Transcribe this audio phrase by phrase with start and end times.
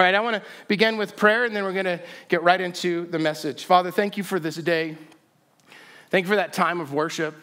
[0.00, 2.58] All right, I want to begin with prayer and then we're going to get right
[2.58, 3.66] into the message.
[3.66, 4.96] Father, thank you for this day.
[6.08, 7.34] Thank you for that time of worship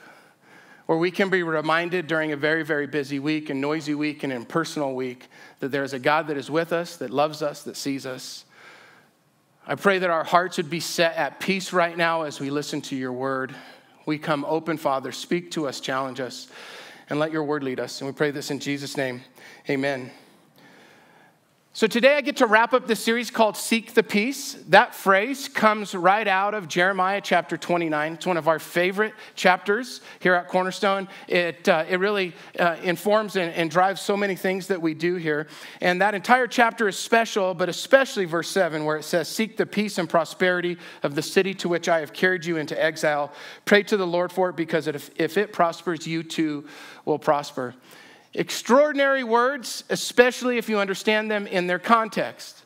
[0.87, 4.33] where we can be reminded during a very, very busy week and noisy week and
[4.33, 5.27] impersonal week
[5.59, 8.43] that there is a God that is with us, that loves us, that sees us.
[9.67, 12.81] I pray that our hearts would be set at peace right now as we listen
[12.81, 13.53] to your word.
[14.07, 15.11] We come open, Father.
[15.11, 16.47] Speak to us, challenge us,
[17.07, 18.01] and let your word lead us.
[18.01, 19.21] And we pray this in Jesus' name.
[19.69, 20.09] Amen.
[21.77, 24.53] So today I get to wrap up this series called Seek the Peace.
[24.69, 28.13] That phrase comes right out of Jeremiah chapter 29.
[28.13, 31.07] It's one of our favorite chapters here at Cornerstone.
[31.27, 35.17] It, uh, it really uh, informs and, and drives so many things that we do
[35.17, 35.45] here.
[35.79, 39.67] And that entire chapter is special, but especially verse 7, where it says, Seek the
[39.67, 43.31] peace and prosperity of the city to which I have carried you into exile.
[43.65, 46.65] Pray to the Lord for it, because if, if it prospers, you too
[47.05, 47.75] will prosper.
[48.37, 52.63] Extraordinary words, especially if you understand them in their context.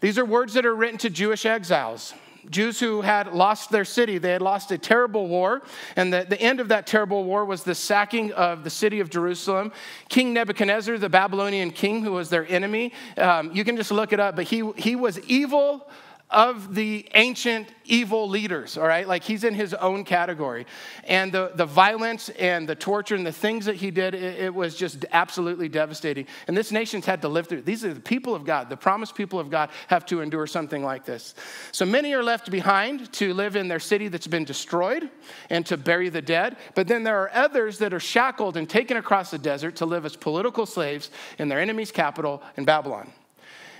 [0.00, 2.14] These are words that are written to Jewish exiles.
[2.48, 4.16] Jews who had lost their city.
[4.16, 5.62] They had lost a terrible war,
[5.96, 9.10] and the, the end of that terrible war was the sacking of the city of
[9.10, 9.70] Jerusalem.
[10.08, 14.18] King Nebuchadnezzar, the Babylonian king who was their enemy, um, you can just look it
[14.18, 15.90] up, but he, he was evil
[16.32, 19.06] of the ancient evil leaders, all right?
[19.06, 20.66] Like he's in his own category.
[21.04, 24.54] And the, the violence and the torture and the things that he did, it, it,
[24.54, 26.26] was just absolutely devastating.
[26.48, 27.62] And this nation's had to live through.
[27.62, 30.82] These are the people of God, the promised people of God have to endure something
[30.82, 31.34] like this.
[31.70, 35.10] So many are left behind to live in their city that's been destroyed
[35.50, 36.56] and to bury the dead.
[36.74, 40.06] But then there are others that are shackled and taken across the desert to live
[40.06, 43.12] as political slaves in their enemy's capital in Babylon.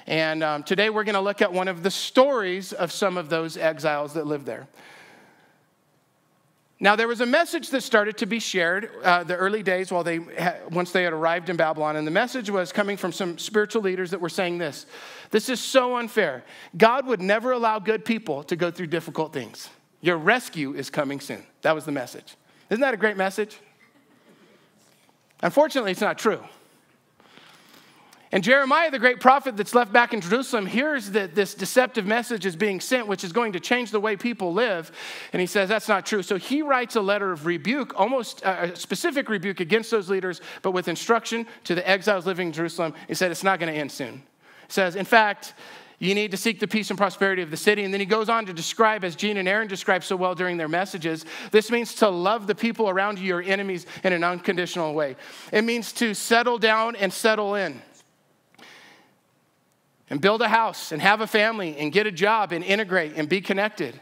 [0.07, 3.29] And um, today we're going to look at one of the stories of some of
[3.29, 4.67] those exiles that lived there.
[6.83, 10.03] Now, there was a message that started to be shared uh, the early days while
[10.03, 10.19] they
[10.69, 14.11] once they had arrived in Babylon, and the message was coming from some spiritual leaders
[14.11, 14.87] that were saying this:
[15.31, 16.43] "This is so unfair.
[16.77, 19.71] God would never allow good people to go through difficult things.
[20.01, 22.35] Your rescue is coming soon." That was the message.
[22.69, 23.61] Isn't that a great message?
[25.41, 26.43] Unfortunately, it's not true.
[28.35, 32.47] And Jeremiah, the great prophet that's left back in Jerusalem, hears that this deceptive message
[32.47, 34.91] is being sent, which is going to change the way people live.
[35.35, 36.23] And he says that's not true.
[36.23, 40.41] So he writes a letter of rebuke, almost uh, a specific rebuke against those leaders,
[40.63, 42.95] but with instruction to the exiles living in Jerusalem.
[43.07, 44.23] He said it's not going to end soon.
[44.67, 45.53] He says, in fact,
[45.99, 47.85] you need to seek the peace and prosperity of the city.
[47.85, 50.57] And then he goes on to describe, as Gene and Aaron described so well during
[50.57, 54.95] their messages, this means to love the people around you, your enemies, in an unconditional
[54.95, 55.17] way.
[55.53, 57.81] It means to settle down and settle in
[60.13, 63.31] and build a house and have a family and get a job and integrate and
[63.31, 63.99] be connected.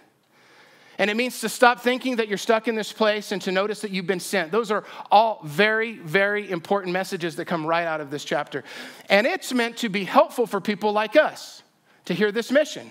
[0.98, 3.81] And it means to stop thinking that you're stuck in this place and to notice
[3.82, 4.50] that you've been sent.
[4.50, 8.65] Those are all very, very important messages that come right out of this chapter.
[9.09, 11.62] And it's meant to be helpful for people like us
[12.06, 12.91] to hear this mission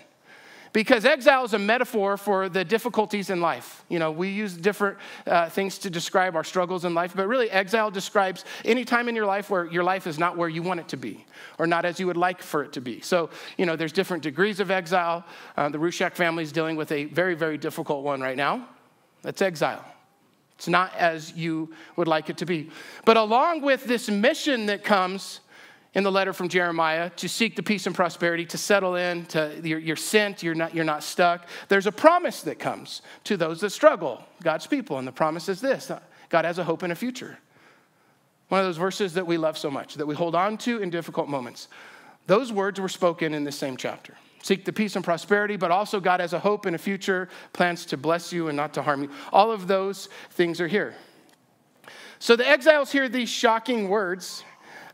[0.73, 3.83] because exile is a metaphor for the difficulties in life.
[3.89, 7.49] You know, we use different uh, things to describe our struggles in life, but really,
[7.49, 10.79] exile describes any time in your life where your life is not where you want
[10.79, 11.25] it to be
[11.57, 13.01] or not as you would like for it to be.
[13.01, 15.25] So, you know, there's different degrees of exile.
[15.57, 18.67] Uh, the Rushak family is dealing with a very, very difficult one right now.
[19.21, 19.83] That's exile.
[20.59, 22.69] It's not as you would like it to be.
[23.05, 25.39] But along with this mission that comes,
[25.93, 29.59] in the letter from Jeremiah to seek the peace and prosperity, to settle in, to
[29.63, 31.47] you're, you're, sent, you're not, you're not stuck.
[31.67, 34.99] There's a promise that comes to those that struggle, God's people.
[34.99, 35.91] And the promise is this
[36.29, 37.37] God has a hope and a future.
[38.49, 40.89] One of those verses that we love so much, that we hold on to in
[40.89, 41.67] difficult moments.
[42.25, 44.15] Those words were spoken in this same chapter.
[44.41, 47.85] Seek the peace and prosperity, but also God has a hope and a future, plans
[47.87, 49.09] to bless you and not to harm you.
[49.33, 50.95] All of those things are here.
[52.19, 54.43] So the exiles hear these shocking words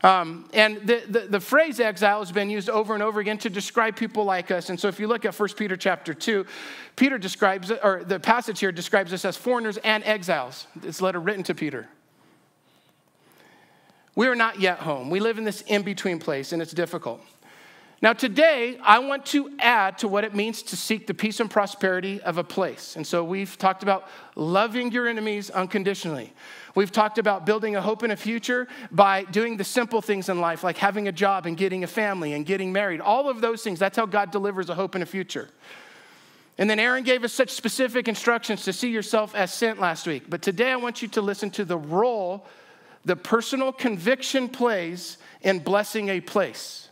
[0.02, 3.50] um, and the, the, the, phrase exile has been used over and over again to
[3.50, 4.68] describe people like us.
[4.68, 6.44] And so if you look at 1 Peter chapter 2,
[6.96, 10.66] Peter describes, or the passage here describes us as foreigners and exiles.
[10.76, 11.88] This letter written to Peter.
[14.14, 15.08] We are not yet home.
[15.10, 17.20] We live in this in between place, and it's difficult.
[18.02, 21.50] Now, today, I want to add to what it means to seek the peace and
[21.50, 22.94] prosperity of a place.
[22.94, 26.34] And so, we've talked about loving your enemies unconditionally.
[26.74, 30.42] We've talked about building a hope and a future by doing the simple things in
[30.42, 33.00] life, like having a job and getting a family and getting married.
[33.00, 35.48] All of those things, that's how God delivers a hope and a future.
[36.58, 40.24] And then Aaron gave us such specific instructions to see yourself as sent last week.
[40.28, 42.46] But today, I want you to listen to the role
[43.06, 46.85] the personal conviction plays in blessing a place.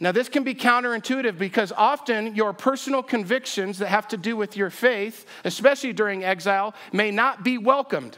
[0.00, 4.56] Now, this can be counterintuitive because often your personal convictions that have to do with
[4.56, 8.16] your faith, especially during exile, may not be welcomed.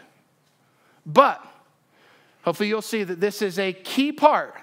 [1.06, 1.42] But
[2.42, 4.54] hopefully, you'll see that this is a key part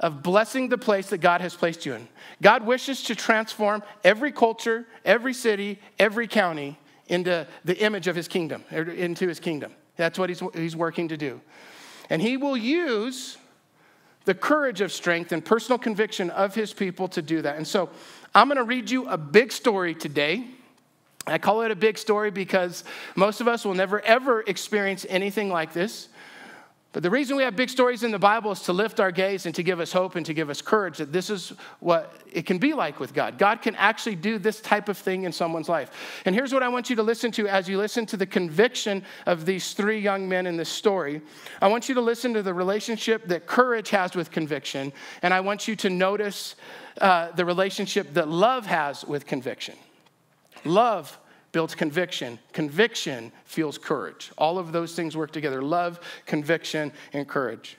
[0.00, 2.08] of blessing the place that God has placed you in.
[2.40, 6.78] God wishes to transform every culture, every city, every county
[7.08, 9.72] into the image of his kingdom, into his kingdom.
[9.96, 11.40] That's what he's, he's working to do.
[12.10, 13.36] And he will use
[14.24, 17.56] the courage of strength and personal conviction of his people to do that.
[17.56, 17.90] And so
[18.34, 20.46] I'm going to read you a big story today.
[21.26, 22.84] I call it a big story because
[23.16, 26.08] most of us will never ever experience anything like this.
[26.94, 29.46] But the reason we have big stories in the Bible is to lift our gaze
[29.46, 32.46] and to give us hope and to give us courage that this is what it
[32.46, 33.36] can be like with God.
[33.36, 35.90] God can actually do this type of thing in someone's life.
[36.24, 39.02] And here's what I want you to listen to as you listen to the conviction
[39.26, 41.20] of these three young men in this story.
[41.60, 44.92] I want you to listen to the relationship that courage has with conviction,
[45.22, 46.54] and I want you to notice
[47.00, 49.74] uh, the relationship that love has with conviction.
[50.64, 51.18] Love
[51.54, 52.36] builds conviction.
[52.52, 54.32] Conviction fuels courage.
[54.36, 57.78] All of those things work together love, conviction, and courage.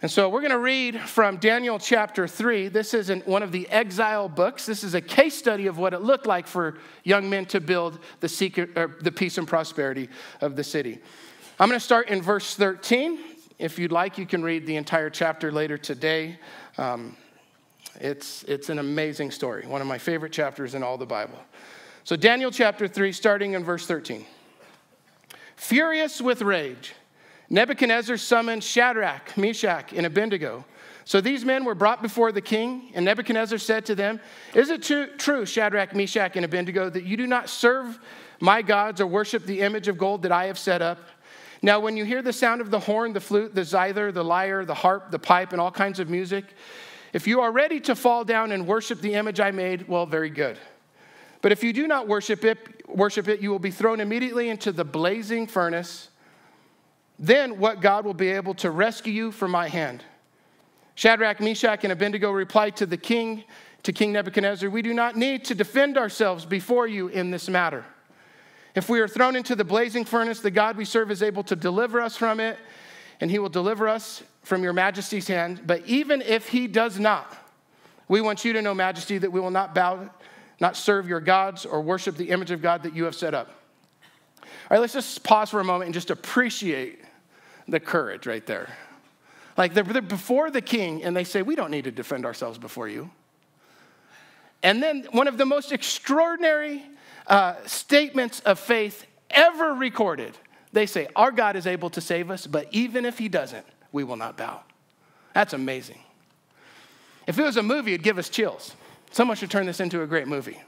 [0.00, 2.68] And so we're going to read from Daniel chapter 3.
[2.68, 4.64] This is one of the exile books.
[4.64, 7.98] This is a case study of what it looked like for young men to build
[8.20, 10.08] the, secret, the peace and prosperity
[10.40, 10.98] of the city.
[11.60, 13.18] I'm going to start in verse 13.
[13.58, 16.38] If you'd like, you can read the entire chapter later today.
[16.78, 17.18] Um,
[18.00, 21.38] it's, it's an amazing story, one of my favorite chapters in all the Bible.
[22.04, 24.26] So, Daniel chapter 3, starting in verse 13.
[25.56, 26.92] Furious with rage,
[27.48, 30.66] Nebuchadnezzar summoned Shadrach, Meshach, and Abednego.
[31.06, 34.20] So these men were brought before the king, and Nebuchadnezzar said to them,
[34.54, 37.98] Is it true, true, Shadrach, Meshach, and Abednego, that you do not serve
[38.40, 40.98] my gods or worship the image of gold that I have set up?
[41.62, 44.66] Now, when you hear the sound of the horn, the flute, the zither, the lyre,
[44.66, 46.44] the harp, the pipe, and all kinds of music,
[47.14, 50.30] if you are ready to fall down and worship the image I made, well, very
[50.30, 50.58] good.
[51.44, 54.72] But if you do not worship it, worship it, you will be thrown immediately into
[54.72, 56.08] the blazing furnace.
[57.18, 60.02] Then what God will be able to rescue you from my hand?
[60.94, 63.44] Shadrach, Meshach, and Abednego replied to the king,
[63.82, 67.84] to King Nebuchadnezzar, We do not need to defend ourselves before you in this matter.
[68.74, 71.54] If we are thrown into the blazing furnace, the God we serve is able to
[71.54, 72.56] deliver us from it,
[73.20, 75.60] and he will deliver us from your majesty's hand.
[75.66, 77.36] But even if he does not,
[78.08, 80.08] we want you to know, majesty, that we will not bow
[80.60, 83.48] not serve your gods or worship the image of God that you have set up.
[84.40, 87.00] All right, let's just pause for a moment and just appreciate
[87.68, 88.68] the courage right there.
[89.56, 92.88] Like they're, before the king and they say, We don't need to defend ourselves before
[92.88, 93.10] you.
[94.62, 96.82] And then one of the most extraordinary
[97.26, 100.36] uh, statements of faith ever recorded
[100.74, 104.02] they say, Our God is able to save us, but even if he doesn't, we
[104.02, 104.60] will not bow.
[105.32, 106.00] That's amazing.
[107.26, 108.74] If it was a movie, it'd give us chills.
[109.14, 110.60] Someone should turn this into a great movie.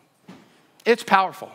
[0.85, 1.51] It's powerful.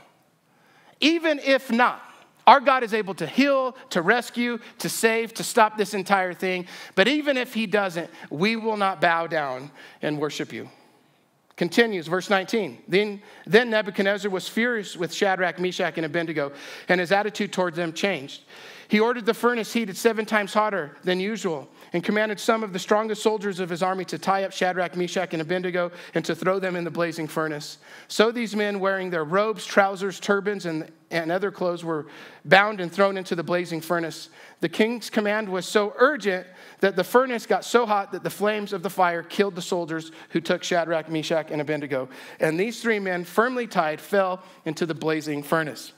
[1.00, 2.02] Even if not,
[2.46, 6.68] our God is able to heal, to rescue, to save, to stop this entire thing.
[6.96, 9.72] But even if He doesn't, we will not bow down
[10.02, 10.70] and worship you.
[11.56, 12.84] Continues, verse 19.
[12.90, 16.52] Then, then Nebuchadnezzar was furious with Shadrach, Meshach, and Abednego,
[16.90, 18.42] and his attitude towards them changed.
[18.92, 22.78] He ordered the furnace heated seven times hotter than usual and commanded some of the
[22.78, 26.60] strongest soldiers of his army to tie up Shadrach, Meshach, and Abednego and to throw
[26.60, 27.78] them in the blazing furnace.
[28.10, 32.08] So these men, wearing their robes, trousers, turbans, and, and other clothes, were
[32.44, 34.28] bound and thrown into the blazing furnace.
[34.60, 36.46] The king's command was so urgent
[36.82, 40.12] that the furnace got so hot that the flames of the fire killed the soldiers
[40.32, 42.10] who took Shadrach, Meshach, and Abednego.
[42.42, 45.94] And these three men, firmly tied, fell into the blazing furnace.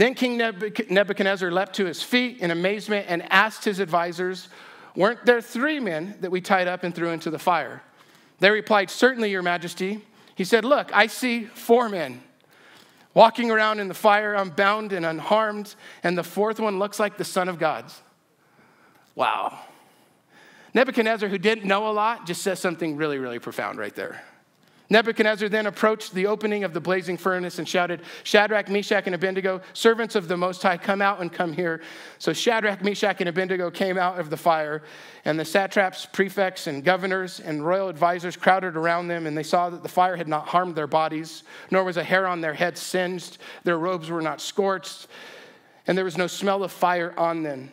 [0.00, 4.48] Then King Nebuchadnezzar leapt to his feet in amazement and asked his advisors,
[4.96, 7.82] Weren't there three men that we tied up and threw into the fire?
[8.40, 10.02] They replied, Certainly, Your Majesty.
[10.34, 12.22] He said, Look, I see four men
[13.14, 17.24] walking around in the fire, unbound and unharmed, and the fourth one looks like the
[17.24, 18.02] Son of God's.
[19.14, 19.60] Wow.
[20.74, 24.24] Nebuchadnezzar, who didn't know a lot, just says something really, really profound right there.
[24.90, 29.62] Nebuchadnezzar then approached the opening of the blazing furnace and shouted, Shadrach, Meshach, and Abednego,
[29.72, 31.80] servants of the Most High, come out and come here.
[32.18, 34.82] So Shadrach, Meshach, and Abednego came out of the fire,
[35.24, 39.70] and the satraps, prefects, and governors and royal advisors crowded around them, and they saw
[39.70, 42.80] that the fire had not harmed their bodies, nor was a hair on their heads
[42.80, 45.06] singed, their robes were not scorched,
[45.86, 47.72] and there was no smell of fire on them.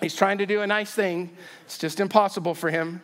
[0.00, 1.30] He's trying to do a nice thing,
[1.64, 3.00] it's just impossible for him.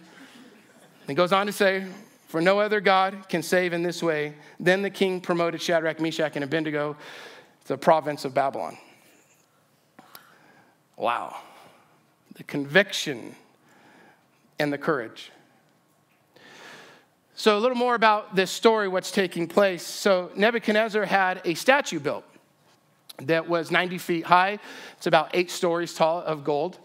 [1.07, 1.87] He goes on to say,
[2.29, 4.35] For no other God can save in this way.
[4.61, 6.97] Then the king promoted Shadrach, Meshach, and Abednego
[7.63, 8.77] to the province of Babylon.
[10.97, 11.37] Wow.
[12.35, 13.35] The conviction
[14.59, 15.33] and the courage.
[17.35, 19.85] So, a little more about this story, what's taking place.
[19.85, 22.25] So, Nebuchadnezzar had a statue built
[23.19, 24.59] that was 90 feet high,
[24.97, 26.79] it's about eight stories tall of gold.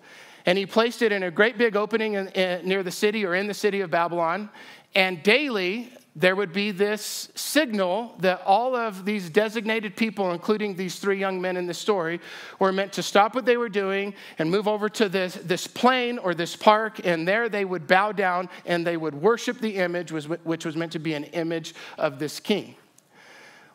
[0.46, 3.36] And he placed it in a great big opening in, in, near the city or
[3.36, 4.50] in the city of Babylon.
[4.96, 10.98] And daily, there would be this signal that all of these designated people, including these
[10.98, 12.20] three young men in the story,
[12.60, 16.18] were meant to stop what they were doing and move over to this, this plain
[16.18, 20.12] or this park, and there they would bow down and they would worship the image,
[20.12, 22.76] which was meant to be an image of this king.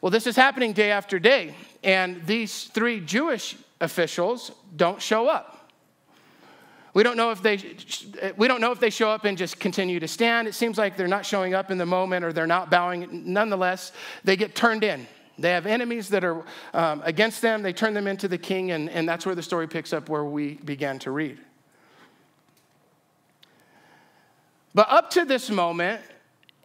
[0.02, 1.54] Well, this is happening day after day,
[1.84, 5.70] and these three Jewish officials don't show up.
[6.92, 7.58] We don't know if they
[8.36, 10.48] we don't know if they show up and just continue to stand.
[10.48, 13.32] It seems like they're not showing up in the moment or they're not bowing.
[13.32, 13.92] Nonetheless,
[14.24, 15.06] they get turned in.
[15.38, 16.44] They have enemies that are
[16.74, 17.62] um, against them.
[17.62, 20.24] They turn them into the king, and, and that's where the story picks up where
[20.24, 21.38] we began to read.
[24.74, 26.02] But up to this moment,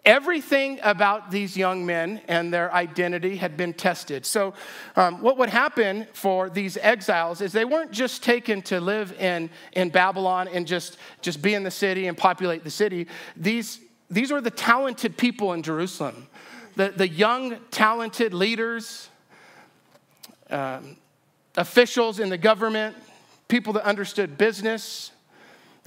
[0.07, 4.25] Everything about these young men and their identity had been tested.
[4.25, 4.53] So,
[4.95, 9.49] um, what would happen for these exiles is they weren't just taken to live in,
[9.73, 13.07] in Babylon and just, just be in the city and populate the city.
[13.35, 16.27] These, these were the talented people in Jerusalem,
[16.77, 19.09] the, the young, talented leaders,
[20.49, 20.95] um,
[21.57, 22.95] officials in the government,
[23.49, 25.11] people that understood business.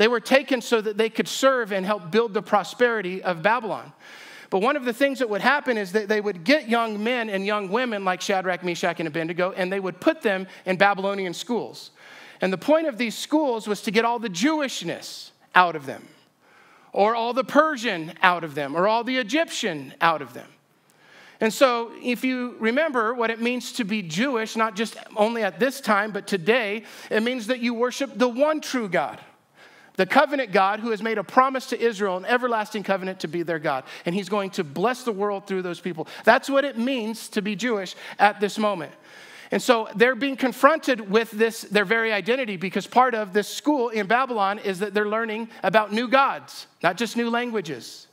[0.00, 3.92] They were taken so that they could serve and help build the prosperity of Babylon.
[4.48, 7.28] But one of the things that would happen is that they would get young men
[7.28, 11.34] and young women like Shadrach, Meshach, and Abednego, and they would put them in Babylonian
[11.34, 11.90] schools.
[12.40, 16.08] And the point of these schools was to get all the Jewishness out of them,
[16.94, 20.48] or all the Persian out of them, or all the Egyptian out of them.
[21.40, 25.60] And so, if you remember what it means to be Jewish, not just only at
[25.60, 29.20] this time, but today, it means that you worship the one true God
[30.00, 33.42] the covenant God who has made a promise to Israel, an everlasting covenant to be
[33.42, 33.84] their God.
[34.06, 36.08] And he's going to bless the world through those people.
[36.24, 38.92] That's what it means to be Jewish at this moment.
[39.50, 43.90] And so they're being confronted with this, their very identity, because part of this school
[43.90, 48.06] in Babylon is that they're learning about new gods, not just new languages.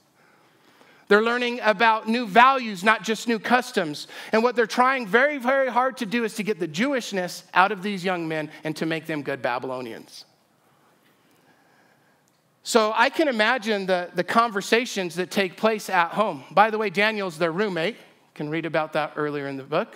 [1.07, 4.07] They're learning about new values, not just new customs.
[4.33, 7.71] And what they're trying very, very hard to do is to get the Jewishness out
[7.71, 10.25] of these young men and to make them good Babylonians.
[12.67, 16.43] So I can imagine the, the conversations that take place at home.
[16.51, 17.95] By the way, Daniel's their roommate.
[17.95, 19.95] You can read about that earlier in the book.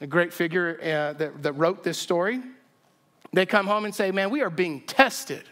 [0.00, 2.40] A great figure uh, that, that wrote this story.
[3.34, 5.44] They come home and say, Man, we are being tested.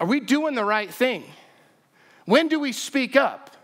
[0.00, 1.24] Are we doing the right thing?
[2.24, 3.54] When do we speak up?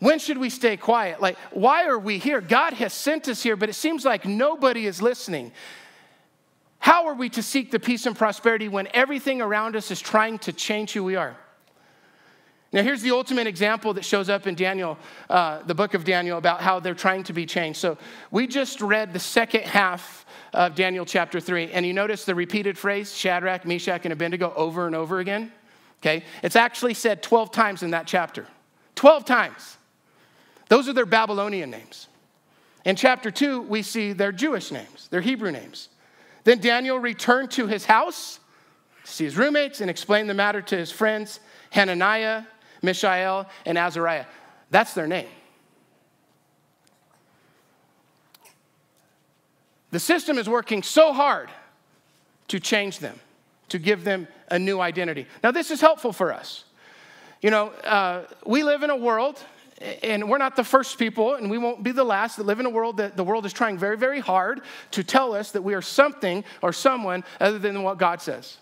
[0.00, 1.22] When should we stay quiet?
[1.22, 2.40] Like, why are we here?
[2.40, 5.52] God has sent us here, but it seems like nobody is listening.
[6.82, 10.40] How are we to seek the peace and prosperity when everything around us is trying
[10.40, 11.36] to change who we are?
[12.72, 14.98] Now, here's the ultimate example that shows up in Daniel,
[15.30, 17.78] uh, the book of Daniel, about how they're trying to be changed.
[17.78, 17.98] So,
[18.32, 22.76] we just read the second half of Daniel chapter 3, and you notice the repeated
[22.76, 25.52] phrase Shadrach, Meshach, and Abednego over and over again?
[26.00, 26.24] Okay?
[26.42, 28.44] It's actually said 12 times in that chapter.
[28.96, 29.76] 12 times.
[30.68, 32.08] Those are their Babylonian names.
[32.84, 35.88] In chapter 2, we see their Jewish names, their Hebrew names.
[36.44, 38.40] Then Daniel returned to his house
[39.04, 42.44] to see his roommates and explain the matter to his friends Hananiah,
[42.82, 44.26] Mishael, and Azariah.
[44.70, 45.28] That's their name.
[49.90, 51.50] The system is working so hard
[52.48, 53.20] to change them,
[53.68, 55.26] to give them a new identity.
[55.42, 56.64] Now, this is helpful for us.
[57.42, 59.42] You know, uh, we live in a world
[60.02, 62.66] and we're not the first people, and we won't be the last that live in
[62.66, 64.60] a world that the world is trying very, very hard
[64.92, 68.58] to tell us that we are something or someone other than what God says.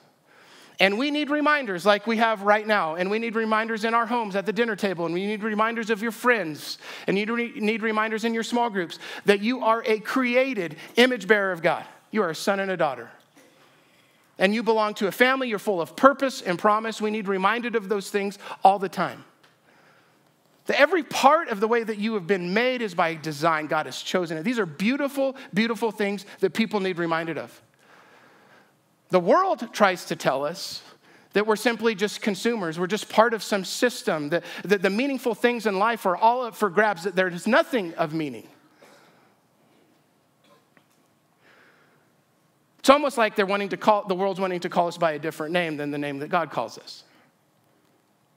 [0.80, 2.94] And we need reminders like we have right now.
[2.94, 5.04] And we need reminders in our homes at the dinner table.
[5.04, 6.78] And we need reminders of your friends.
[7.06, 11.52] And you need reminders in your small groups that you are a created image bearer
[11.52, 11.84] of God.
[12.10, 13.10] You are a son and a daughter.
[14.38, 15.50] And you belong to a family.
[15.50, 16.98] You're full of purpose and promise.
[16.98, 19.26] We need reminded of those things all the time.
[20.70, 23.66] That every part of the way that you have been made is by design.
[23.66, 24.44] God has chosen it.
[24.44, 27.60] These are beautiful, beautiful things that people need reminded of.
[29.08, 30.80] The world tries to tell us
[31.32, 32.78] that we're simply just consumers.
[32.78, 36.42] We're just part of some system, that, that the meaningful things in life are all
[36.42, 38.46] up for grabs, that there is nothing of meaning.
[42.78, 45.18] It's almost like they're wanting to call, the world's wanting to call us by a
[45.18, 47.02] different name than the name that God calls us.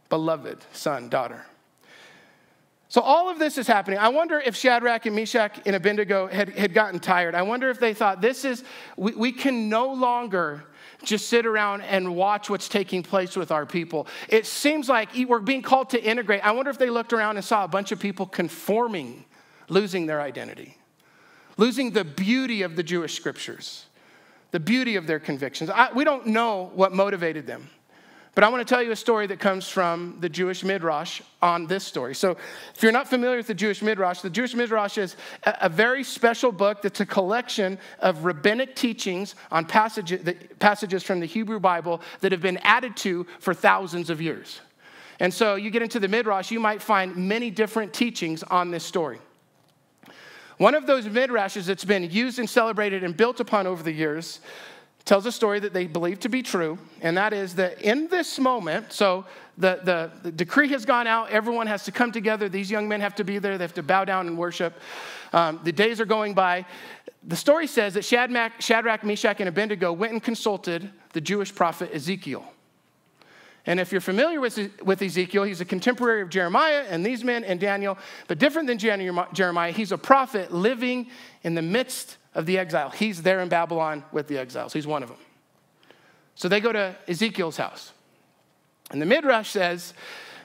[0.09, 1.45] beloved son, daughter.
[2.93, 3.97] So all of this is happening.
[3.97, 7.33] I wonder if Shadrach and Meshach and Abednego had, had gotten tired.
[7.33, 8.63] I wonder if they thought, this is,
[8.97, 10.63] we, we can no longer
[11.01, 14.05] just sit around and watch what's taking place with our people.
[14.29, 16.45] It seems like we're being called to integrate.
[16.45, 19.25] I wonder if they looked around and saw a bunch of people conforming,
[19.69, 20.77] losing their identity,
[21.57, 23.87] losing the beauty of the Jewish scriptures,
[24.51, 25.71] the beauty of their convictions.
[25.71, 27.71] I, we don't know what motivated them.
[28.35, 31.67] But I want to tell you a story that comes from the Jewish Midrash on
[31.67, 32.15] this story.
[32.15, 32.35] So,
[32.73, 36.51] if you're not familiar with the Jewish Midrash, the Jewish Midrash is a, very special
[36.51, 42.31] book that's a collection of rabbinic teachings on passages, passages from the Hebrew Bible that
[42.31, 44.61] have been added to for thousands of years.
[45.19, 48.83] And so, you get into the Midrash, you might find many different teachings on this
[48.83, 49.19] story.
[50.57, 54.39] One of those midrashes that's been used and celebrated and built upon over the years
[55.05, 58.39] tells a story that they believe to be true, and that is that in this
[58.39, 59.25] moment, so
[59.57, 63.01] the, the, the, decree has gone out, everyone has to come together, these young men
[63.01, 64.79] have to be there, they have to bow down and worship.
[65.33, 66.65] Um, the days are going by.
[67.23, 71.91] The story says that Shadrach, Shadrach, Meshach, and Abednego went and consulted the Jewish prophet
[71.93, 72.45] Ezekiel.
[73.65, 77.43] And if you're familiar with, with Ezekiel, he's a contemporary of Jeremiah and these men
[77.43, 81.07] and Daniel, but different than Jeremiah, he's a prophet living
[81.43, 82.89] in the midst of the exile.
[82.89, 84.73] He's there in Babylon with the exiles.
[84.73, 85.17] He's one of them.
[86.35, 87.91] So they go to Ezekiel's house.
[88.91, 89.93] And the Midrash says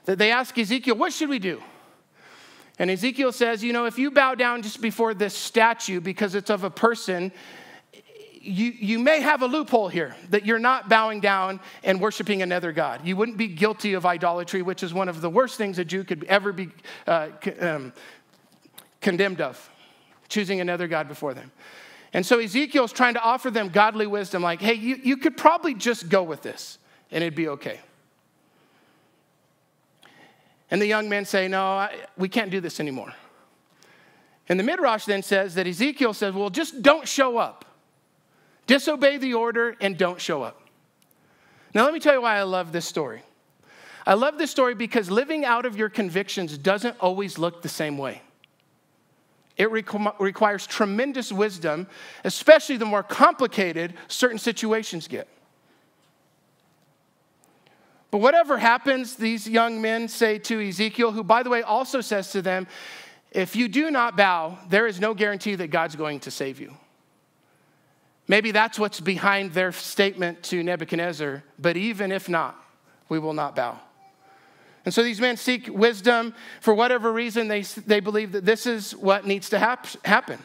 [0.05, 1.63] that they ask Ezekiel, What should we do?
[2.79, 6.51] And Ezekiel says, You know, if you bow down just before this statue because it's
[6.51, 7.33] of a person,
[8.41, 12.73] you, you may have a loophole here that you're not bowing down and worshiping another
[12.73, 13.05] God.
[13.05, 16.05] You wouldn't be guilty of idolatry, which is one of the worst things a Jew
[16.05, 16.69] could ever be
[17.07, 17.29] uh,
[17.61, 17.93] um,
[19.01, 19.71] condemned of
[20.29, 21.51] choosing another God before them.
[22.13, 25.75] And so Ezekiel's trying to offer them godly wisdom, like, hey, you, you could probably
[25.75, 26.79] just go with this
[27.11, 27.81] and it'd be okay.
[30.71, 33.13] And the young men say, no, I, we can't do this anymore.
[34.49, 37.65] And the Midrash then says that Ezekiel says, well, just don't show up.
[38.67, 40.61] Disobey the order and don't show up.
[41.75, 43.23] Now, let me tell you why I love this story.
[44.07, 47.99] I love this story because living out of your convictions doesn't always look the same
[47.99, 48.23] way.
[49.59, 51.89] It requ- requires tremendous wisdom,
[52.25, 55.29] especially the more complicated certain situations get.
[58.11, 62.31] But whatever happens, these young men say to Ezekiel, who, by the way, also says
[62.33, 62.67] to them,
[63.33, 66.75] if you do not bow, there is no guarantee that God's going to save you.
[68.27, 72.57] Maybe that's what's behind their statement to Nebuchadnezzar, but even if not,
[73.09, 73.79] we will not bow.
[74.85, 76.35] And so these men seek wisdom.
[76.61, 80.39] For whatever reason, they, they believe that this is what needs to hap- happen.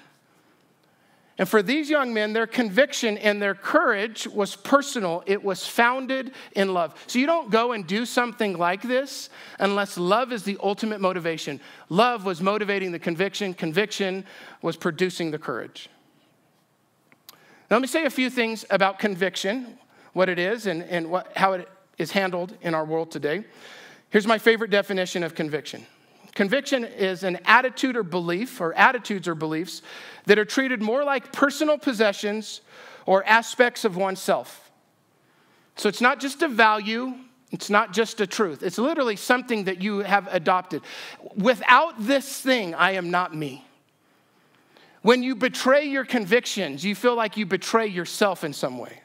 [1.38, 5.24] And for these young men, their conviction and their courage was personal.
[5.26, 6.94] It was founded in love.
[7.08, 11.60] So you don't go and do something like this unless love is the ultimate motivation.
[11.90, 14.26] Love was motivating the conviction, conviction
[14.62, 15.90] was producing the courage.
[17.72, 19.80] Now, let me say a few things about conviction,
[20.14, 21.68] what it is, and, and what, how it
[21.98, 23.44] is handled in our world today.
[24.14, 25.88] Here's my favorite definition of conviction
[26.36, 29.82] conviction is an attitude or belief, or attitudes or beliefs,
[30.28, 32.62] that are treated more like personal possessions
[33.08, 34.72] or aspects of oneself.
[35.78, 37.16] So it's not just a value,
[37.52, 38.62] it's not just a truth.
[38.62, 40.84] It's literally something that you have adopted.
[41.36, 43.66] Without this thing, I am not me.
[45.02, 49.03] When you betray your convictions, you feel like you betray yourself in some way.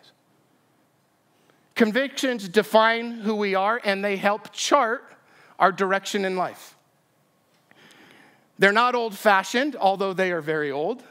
[1.79, 5.15] Convictions define who we are and they help chart
[5.61, 6.75] our direction in life.
[8.59, 11.05] They're not old fashioned, although they are very old.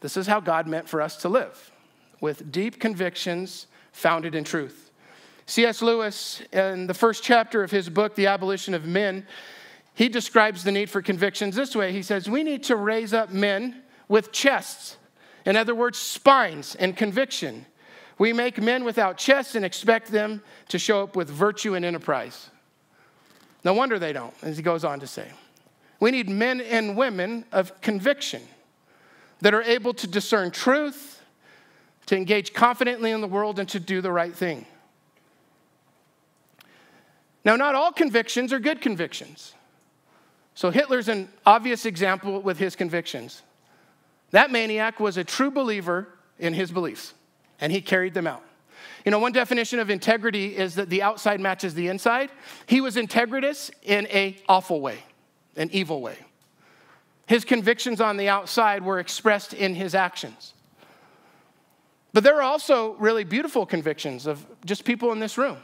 [0.00, 1.70] This is how God meant for us to live,
[2.22, 4.90] with deep convictions founded in truth.
[5.44, 5.82] C.S.
[5.82, 9.26] Lewis, in the first chapter of his book, The Abolition of Men,
[9.92, 11.92] he describes the need for convictions this way.
[11.92, 14.96] He says, We need to raise up men with chests,
[15.44, 17.66] in other words, spines and conviction
[18.18, 22.50] we make men without chests and expect them to show up with virtue and enterprise.
[23.64, 25.28] No wonder they don't, as he goes on to say.
[26.00, 28.42] We need men and women of conviction
[29.40, 31.22] that are able to discern truth,
[32.06, 34.66] to engage confidently in the world, and to do the right thing.
[37.44, 39.54] Now, not all convictions are good convictions.
[40.54, 43.42] So, Hitler's an obvious example with his convictions.
[44.30, 47.12] That maniac was a true believer in his beliefs
[47.60, 48.42] and he carried them out.
[49.04, 52.30] You know, one definition of integrity is that the outside matches the inside.
[52.66, 54.98] He was integritous in a awful way,
[55.56, 56.16] an evil way.
[57.26, 60.54] His convictions on the outside were expressed in his actions.
[62.12, 65.58] But there are also really beautiful convictions of just people in this room.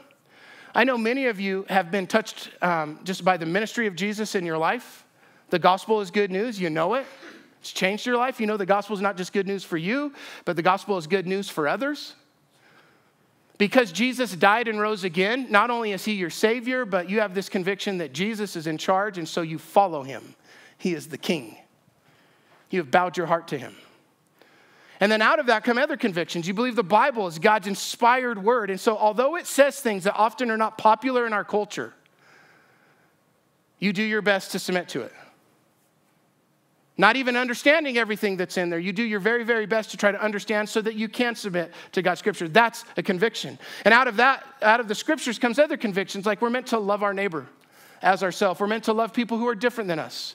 [0.75, 4.35] I know many of you have been touched um, just by the ministry of Jesus
[4.35, 5.05] in your life.
[5.51, 7.07] The gospel is good news, you know it.
[7.61, 8.41] It's changed your life.
[8.41, 10.13] You know the gospel is not just good news for you,
[10.45, 12.15] but the gospel is good news for others.
[13.59, 17.35] Because Jesus died and rose again, not only is he your Savior, but you have
[17.35, 20.35] this conviction that Jesus is in charge, and so you follow him.
[20.79, 21.59] He is the King.
[22.71, 23.77] You have bowed your heart to him.
[24.99, 26.49] And then out of that come other convictions.
[26.49, 28.71] You believe the Bible is God's inspired word.
[28.71, 31.93] And so, although it says things that often are not popular in our culture,
[33.79, 35.13] you do your best to submit to it.
[37.01, 38.79] Not even understanding everything that's in there.
[38.79, 41.73] You do your very, very best to try to understand so that you can submit
[41.93, 42.47] to God's scripture.
[42.47, 43.59] That's a conviction.
[43.87, 46.79] And out of that, out of the scriptures comes other convictions, like we're meant to
[46.79, 47.47] love our neighbor
[48.03, 48.61] as ourselves.
[48.61, 50.35] We're meant to love people who are different than us,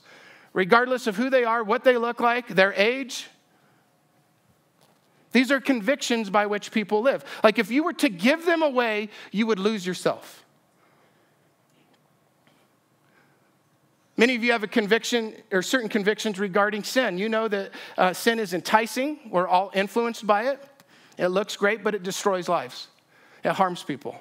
[0.54, 3.28] regardless of who they are, what they look like, their age,
[5.36, 7.25] these are convictions by which people live.
[7.43, 10.44] Like if you were to give them away, you would lose yourself.
[14.17, 17.17] Many of you have a conviction or certain convictions regarding sin.
[17.17, 20.63] You know that uh, sin is enticing, we're all influenced by it.
[21.17, 22.88] It looks great, but it destroys lives,
[23.43, 24.19] it harms people.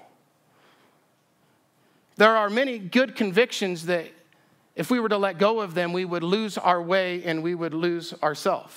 [2.16, 4.07] There are many good convictions that
[4.76, 7.54] if we were to let go of them, we would lose our way and we
[7.54, 8.74] would lose ourselves.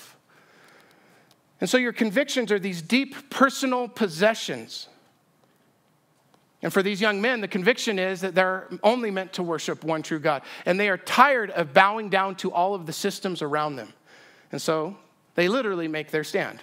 [1.60, 4.88] And so your convictions are these deep personal possessions.
[6.64, 10.02] And for these young men, the conviction is that they're only meant to worship one
[10.02, 10.42] true God.
[10.66, 13.94] And they are tired of bowing down to all of the systems around them.
[14.52, 14.98] And so
[15.36, 16.60] they literally make their stand.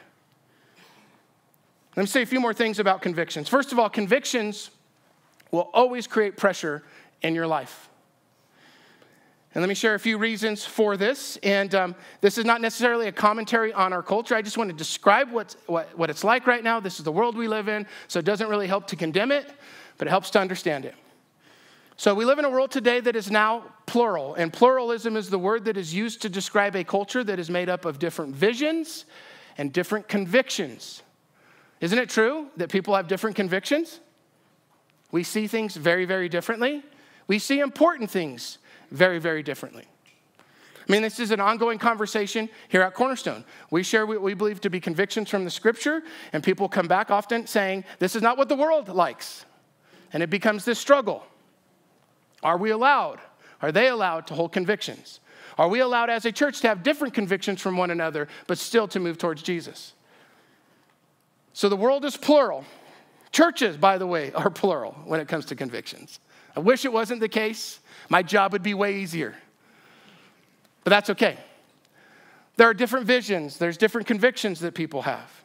[1.97, 3.49] Let me say a few more things about convictions.
[3.49, 4.71] First of all, convictions
[5.53, 6.83] will always create pressure
[7.23, 7.89] in your life.
[9.55, 11.39] And let me share a few reasons for this.
[11.45, 14.35] And um, this is not necessarily a commentary on our culture.
[14.35, 16.81] I just want to describe what, what it's like right now.
[16.81, 19.53] This is the world we live in, so it doesn't really help to condemn it,
[19.99, 20.95] but it helps to understand it.
[21.97, 25.39] So we live in a world today that is now plural, and pluralism is the
[25.39, 29.05] word that is used to describe a culture that is made up of different visions
[29.57, 31.03] and different convictions.
[31.81, 34.01] Isn't it true that people have different convictions?
[35.13, 36.83] We see things very, very differently.
[37.29, 38.59] We see important things
[38.91, 39.87] very, very differently.
[40.87, 43.45] I mean, this is an ongoing conversation here at Cornerstone.
[43.71, 46.03] We share what we believe to be convictions from the scripture,
[46.33, 49.47] and people come back often saying, This is not what the world likes.
[50.15, 51.27] And it becomes this struggle.
[52.43, 53.19] Are we allowed?
[53.61, 55.21] Are they allowed to hold convictions?
[55.59, 58.87] Are we allowed as a church to have different convictions from one another, but still
[58.89, 59.93] to move towards Jesus?
[61.53, 62.65] So the world is plural.
[63.33, 66.21] Churches, by the way, are plural when it comes to convictions.
[66.57, 67.81] I wish it wasn't the case.
[68.09, 69.35] My job would be way easier.
[70.85, 71.39] But that's okay.
[72.57, 75.44] There are different visions, there's different convictions that people have.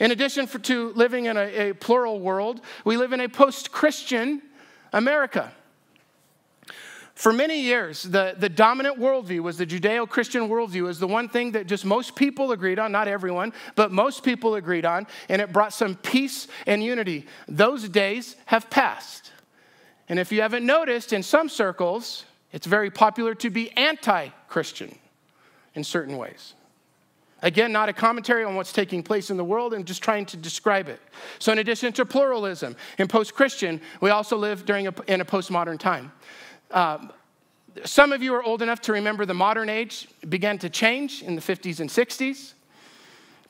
[0.00, 3.72] In addition for, to living in a, a plural world, we live in a post
[3.72, 4.42] Christian
[4.92, 5.52] America.
[7.18, 11.28] For many years, the, the dominant worldview was the Judeo Christian worldview, is the one
[11.28, 15.42] thing that just most people agreed on, not everyone, but most people agreed on, and
[15.42, 17.26] it brought some peace and unity.
[17.48, 19.32] Those days have passed.
[20.08, 24.96] And if you haven't noticed, in some circles, it's very popular to be anti Christian
[25.74, 26.54] in certain ways.
[27.42, 30.36] Again, not a commentary on what's taking place in the world and just trying to
[30.36, 31.00] describe it.
[31.38, 35.24] So, in addition to pluralism in post Christian, we also live during a, in a
[35.24, 36.10] postmodern time.
[36.72, 37.12] Um,
[37.84, 41.36] some of you are old enough to remember the modern age began to change in
[41.36, 42.54] the 50s and 60s.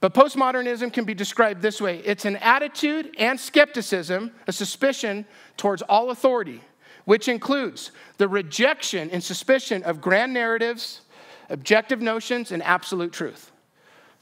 [0.00, 5.82] But postmodernism can be described this way it's an attitude and skepticism, a suspicion towards
[5.82, 6.60] all authority,
[7.04, 11.00] which includes the rejection and suspicion of grand narratives,
[11.48, 13.50] objective notions, and absolute truth.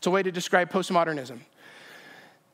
[0.07, 1.40] It's a way to describe postmodernism.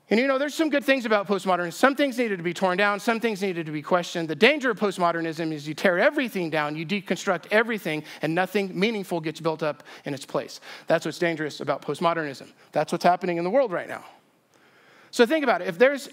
[0.09, 1.75] And you know, there's some good things about postmodernism.
[1.75, 4.27] Some things needed to be torn down, some things needed to be questioned.
[4.27, 9.21] The danger of postmodernism is you tear everything down, you deconstruct everything, and nothing meaningful
[9.21, 10.61] gets built up in its place.
[10.87, 12.49] That's what's dangerous about postmodernism.
[12.73, 14.03] That's what's happening in the world right now.
[15.11, 15.69] So think about it.
[15.69, 16.09] If there's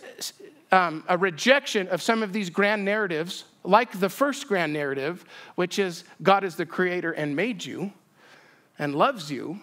[0.73, 5.23] um, a rejection of some of these grand narratives, like the first grand narrative,
[5.55, 7.93] which is God is the creator and made you
[8.77, 9.61] and loves you,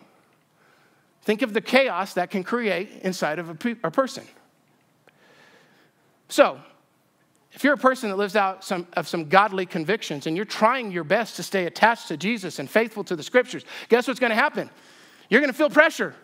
[1.27, 4.25] Think of the chaos that can create inside of a, pe- a person.
[6.29, 6.61] So,
[7.51, 10.93] if you're a person that lives out some, of some godly convictions and you're trying
[10.93, 14.31] your best to stay attached to Jesus and faithful to the scriptures, guess what's going
[14.31, 14.71] to happen?
[15.29, 16.15] You're going to feel pressure.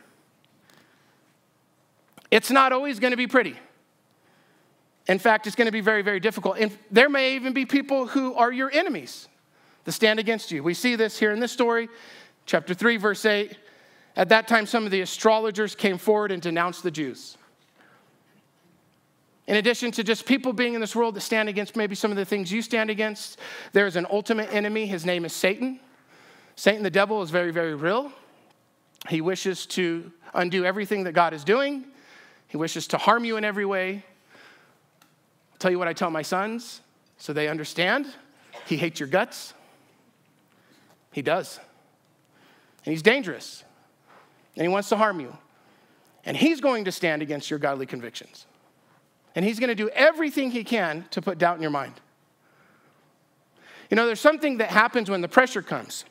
[2.30, 3.56] It's not always going to be pretty.
[5.08, 6.58] In fact, it's going to be very, very difficult.
[6.58, 9.26] And there may even be people who are your enemies
[9.82, 10.62] that stand against you.
[10.62, 11.88] We see this here in this story,
[12.46, 13.58] chapter 3, verse 8.
[14.16, 17.36] At that time, some of the astrologers came forward and denounced the Jews.
[19.46, 22.16] In addition to just people being in this world that stand against maybe some of
[22.16, 23.38] the things you stand against,
[23.72, 24.86] there is an ultimate enemy.
[24.86, 25.80] His name is Satan.
[26.54, 28.12] Satan, the devil, is very, very real.
[29.08, 31.84] He wishes to undo everything that God is doing,
[32.48, 34.04] he wishes to harm you in every way.
[35.52, 36.82] I'll tell you what I tell my sons
[37.16, 38.06] so they understand.
[38.66, 39.54] He hates your guts.
[41.12, 41.58] He does.
[42.84, 43.64] And he's dangerous.
[44.56, 45.36] And he wants to harm you.
[46.24, 48.46] And he's going to stand against your godly convictions.
[49.34, 51.94] And he's going to do everything he can to put doubt in your mind.
[53.90, 56.04] You know, there's something that happens when the pressure comes.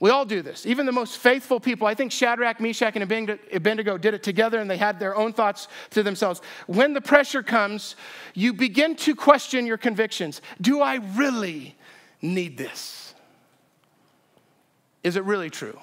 [0.00, 0.66] We all do this.
[0.66, 3.10] Even the most faithful people, I think Shadrach, Meshach, and
[3.52, 6.42] Abednego did it together and they had their own thoughts to themselves.
[6.66, 7.96] When the pressure comes,
[8.34, 10.42] you begin to question your convictions.
[10.60, 11.76] Do I really
[12.20, 13.14] need this?
[15.02, 15.78] Is it really true?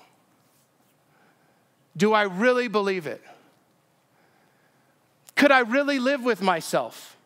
[1.95, 3.21] Do I really believe it?
[5.36, 7.17] Could I really live with myself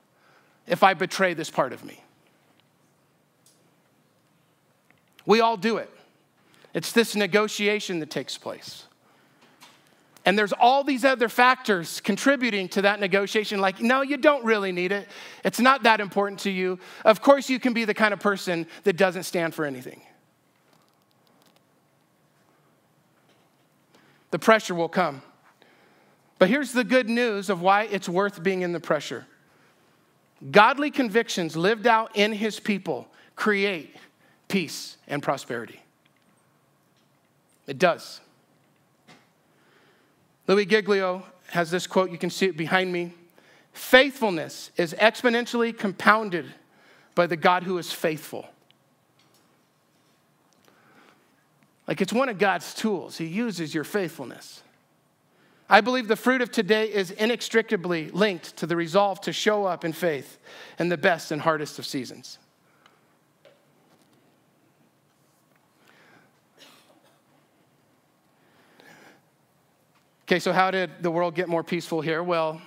[0.67, 2.01] if I betray this part of me?
[5.25, 5.89] We all do it.
[6.73, 8.85] It's this negotiation that takes place.
[10.25, 14.71] And there's all these other factors contributing to that negotiation, like, no, you don't really
[14.71, 15.07] need it.
[15.43, 16.79] It's not that important to you.
[17.03, 20.01] Of course, you can be the kind of person that doesn't stand for anything.
[24.31, 25.21] The pressure will come.
[26.37, 29.25] But here's the good news of why it's worth being in the pressure
[30.51, 33.95] godly convictions lived out in his people create
[34.47, 35.81] peace and prosperity.
[37.67, 38.21] It does.
[40.47, 43.13] Louie Giglio has this quote, you can see it behind me.
[43.73, 46.45] Faithfulness is exponentially compounded
[47.15, 48.45] by the God who is faithful.
[51.87, 53.17] Like it's one of God's tools.
[53.17, 54.61] He uses your faithfulness.
[55.69, 59.83] I believe the fruit of today is inextricably linked to the resolve to show up
[59.83, 60.37] in faith
[60.77, 62.37] in the best and hardest of seasons.
[70.27, 72.23] Okay, so how did the world get more peaceful here?
[72.23, 72.59] Well,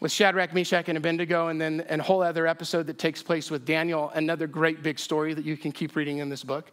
[0.00, 3.64] with Shadrach, Meshach, and Abednego, and then a whole other episode that takes place with
[3.64, 6.70] Daniel, another great big story that you can keep reading in this book.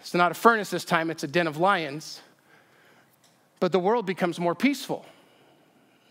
[0.00, 2.20] It's not a furnace this time, it's a den of lions.
[3.58, 5.04] But the world becomes more peaceful.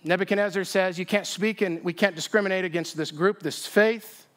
[0.03, 4.27] Nebuchadnezzar says, You can't speak and we can't discriminate against this group, this faith.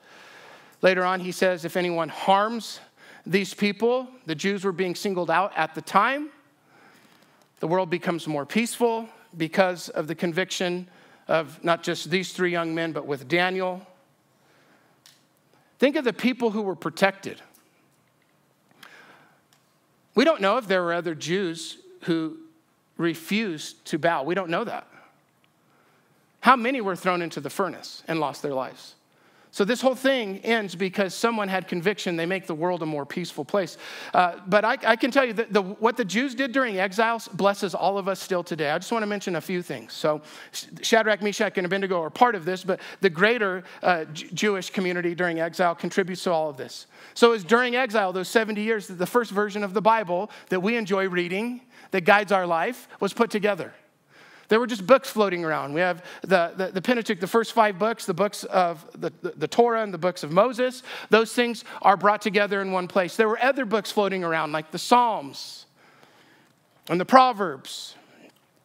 [0.80, 2.80] Later on, he says, If anyone harms
[3.26, 6.30] these people, the Jews were being singled out at the time.
[7.60, 10.88] The world becomes more peaceful because of the conviction
[11.26, 13.86] of not just these three young men, but with Daniel.
[15.78, 17.42] Think of the people who were protected.
[20.18, 22.38] We don't know if there were other Jews who
[22.96, 24.24] refused to bow.
[24.24, 24.88] We don't know that.
[26.40, 28.96] How many were thrown into the furnace and lost their lives?
[29.50, 32.16] So this whole thing ends because someone had conviction.
[32.16, 33.78] They make the world a more peaceful place.
[34.12, 37.28] Uh, but I, I, can tell you that the, what the Jews did during exiles
[37.28, 38.70] blesses all of us still today.
[38.70, 39.94] I just want to mention a few things.
[39.94, 40.20] So
[40.82, 45.14] Shadrach, Meshach, and Abednego are part of this, but the greater uh, J- Jewish community
[45.14, 46.86] during exile contributes to all of this.
[47.14, 50.60] So it's during exile, those 70 years, that the first version of the Bible that
[50.60, 53.72] we enjoy reading, that guides our life, was put together.
[54.48, 55.74] There were just books floating around.
[55.74, 59.30] We have the, the, the Pentateuch, the first five books, the books of the, the,
[59.36, 60.82] the Torah and the books of Moses.
[61.10, 63.16] Those things are brought together in one place.
[63.16, 65.66] There were other books floating around, like the Psalms
[66.88, 67.94] and the Proverbs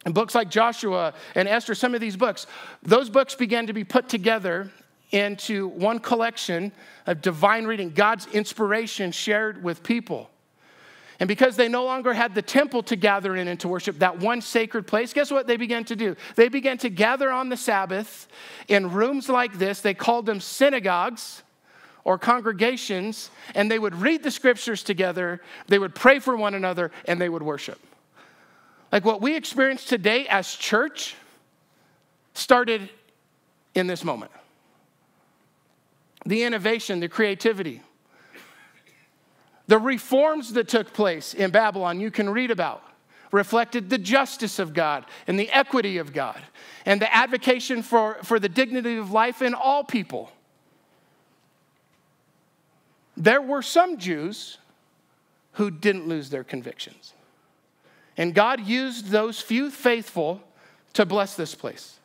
[0.04, 2.46] and books like Joshua and Esther, some of these books.
[2.82, 4.70] Those books began to be put together
[5.10, 6.72] into one collection
[7.06, 10.30] of divine reading, God's inspiration shared with people.
[11.24, 14.18] And because they no longer had the temple to gather in and to worship, that
[14.18, 16.16] one sacred place, guess what they began to do?
[16.36, 18.28] They began to gather on the Sabbath
[18.68, 19.80] in rooms like this.
[19.80, 21.42] They called them synagogues
[22.04, 26.90] or congregations, and they would read the scriptures together, they would pray for one another,
[27.06, 27.80] and they would worship.
[28.92, 31.14] Like what we experience today as church
[32.34, 32.90] started
[33.74, 34.30] in this moment.
[36.26, 37.80] The innovation, the creativity.
[39.66, 42.82] The reforms that took place in Babylon, you can read about,
[43.32, 46.40] reflected the justice of God and the equity of God
[46.84, 50.30] and the advocacy for, for the dignity of life in all people.
[53.16, 54.58] There were some Jews
[55.52, 57.14] who didn't lose their convictions.
[58.16, 60.42] And God used those few faithful
[60.92, 61.98] to bless this place.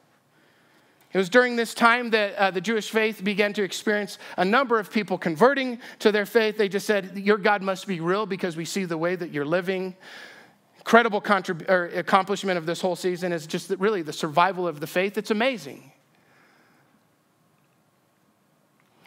[1.12, 4.78] It was during this time that uh, the Jewish faith began to experience a number
[4.78, 6.58] of people converting to their faith.
[6.58, 9.46] They just said, Your God must be real because we see the way that you're
[9.46, 9.96] living.
[10.78, 15.18] Incredible contrib- accomplishment of this whole season is just really the survival of the faith.
[15.18, 15.92] It's amazing.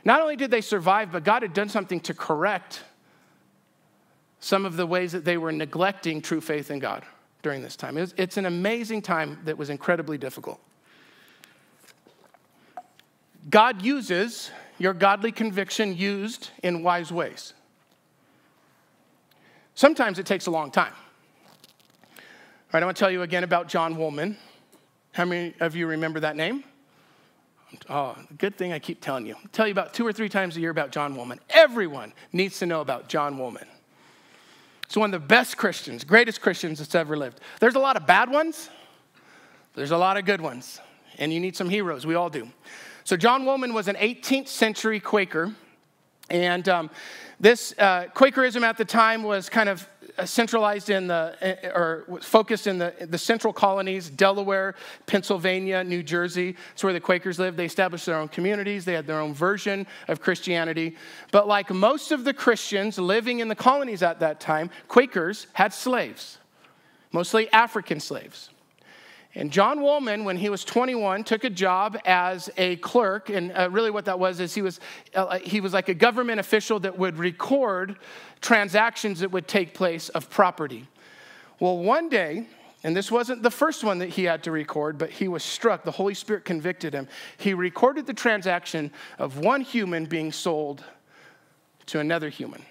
[0.05, 2.83] Not only did they survive, but God had done something to correct
[4.41, 7.05] some of the ways that they were neglecting true faith in God
[7.43, 7.97] during this time.
[7.97, 10.61] it's an amazing time that was incredibly difficult.
[13.51, 17.55] God uses your godly conviction used in wise ways.
[19.75, 20.93] Sometimes it takes a long time.
[22.17, 24.37] All right, I want to tell you again about John Woolman.
[25.13, 26.65] How many of you remember that name?
[27.89, 29.35] Oh, good thing I keep telling you.
[29.35, 31.41] I'll tell you about two or three times a year about John Woolman.
[31.51, 33.67] Everyone needs to know about John Woolman.
[34.87, 37.41] He's one of the best Christians, greatest Christians that's ever lived.
[37.61, 38.69] There's a lot of bad ones,
[39.75, 40.81] there's a lot of good ones,
[41.19, 42.05] and you need some heroes.
[42.07, 42.49] We all do.
[43.05, 45.53] So, John Woolman was an 18th century Quaker,
[46.31, 46.91] and um,
[47.41, 49.87] this uh, Quakerism at the time was kind of
[50.17, 56.05] uh, centralized in the, uh, or focused in the, the central colonies, Delaware, Pennsylvania, New
[56.05, 56.53] Jersey.
[56.53, 57.57] That's where the Quakers lived.
[57.57, 58.85] They established their own communities.
[58.85, 60.97] They had their own version of Christianity.
[61.33, 65.75] But like most of the Christians living in the colonies at that time, Quakers had
[65.75, 66.39] slaves,
[67.11, 68.51] mostly African slaves.
[69.35, 73.31] And John Woolman, when he was 21, took a job as a clerk.
[73.31, 74.79] And uh, really, what that was is he was,
[75.15, 77.97] uh, he was like a government official that would record
[78.43, 80.87] transactions that would take place of property.
[81.61, 82.47] Well, one day,
[82.85, 85.85] and this wasn't the first one that he had to record, but he was struck.
[85.85, 87.09] The Holy Spirit convicted him.
[87.39, 90.85] He recorded the transaction of one human being sold
[91.87, 92.63] to another human.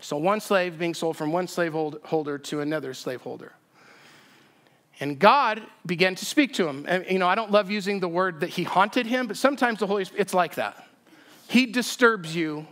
[0.00, 3.52] So, one slave being sold from one slaveholder to another slaveholder.
[5.00, 6.84] And God began to speak to him.
[6.86, 9.80] And, you know, I don't love using the word that he haunted him, but sometimes
[9.80, 10.86] the Holy Spirit, it's like that.
[11.48, 12.66] He disturbs you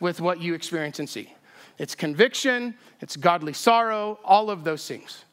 [0.00, 1.32] with what you experience and see.
[1.78, 5.24] It's conviction, it's godly sorrow, all of those things.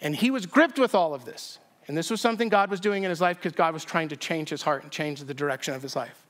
[0.00, 1.58] And he was gripped with all of this.
[1.88, 4.16] And this was something God was doing in his life because God was trying to
[4.16, 6.26] change his heart and change the direction of his life.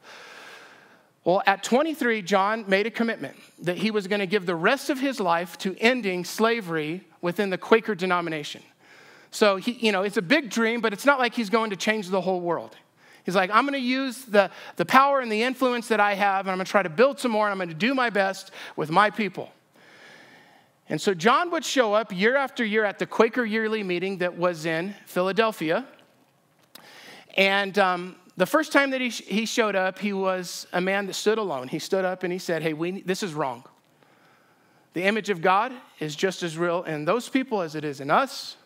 [1.24, 4.90] Well, at 23, John made a commitment that he was going to give the rest
[4.90, 8.62] of his life to ending slavery within the Quaker denomination.
[9.31, 11.77] So, he, you know, it's a big dream, but it's not like he's going to
[11.77, 12.77] change the whole world.
[13.25, 16.47] He's like, I'm going to use the, the power and the influence that I have,
[16.47, 18.09] and I'm going to try to build some more, and I'm going to do my
[18.09, 19.51] best with my people.
[20.89, 24.37] And so John would show up year after year at the Quaker yearly meeting that
[24.37, 25.85] was in Philadelphia.
[27.37, 31.15] And um, the first time that he, he showed up, he was a man that
[31.15, 31.69] stood alone.
[31.69, 33.65] He stood up and he said, Hey, we, this is wrong.
[34.93, 38.11] The image of God is just as real in those people as it is in
[38.11, 38.57] us.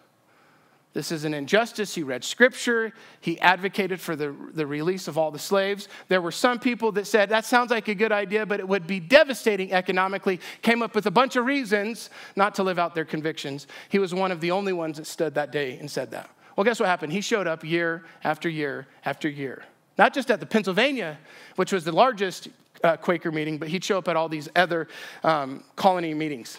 [0.92, 1.94] This is an injustice.
[1.94, 2.92] He read scripture.
[3.20, 5.86] He advocated for the, the release of all the slaves.
[6.08, 8.88] There were some people that said, that sounds like a good idea, but it would
[8.88, 13.04] be devastating economically, came up with a bunch of reasons not to live out their
[13.04, 13.68] convictions.
[13.88, 16.28] He was one of the only ones that stood that day and said that.
[16.56, 17.12] Well, guess what happened?
[17.12, 19.62] He showed up year after year after year.
[19.96, 21.18] Not just at the Pennsylvania,
[21.54, 22.48] which was the largest
[22.82, 24.88] uh, Quaker meeting, but he'd show up at all these other
[25.22, 26.58] um, colony meetings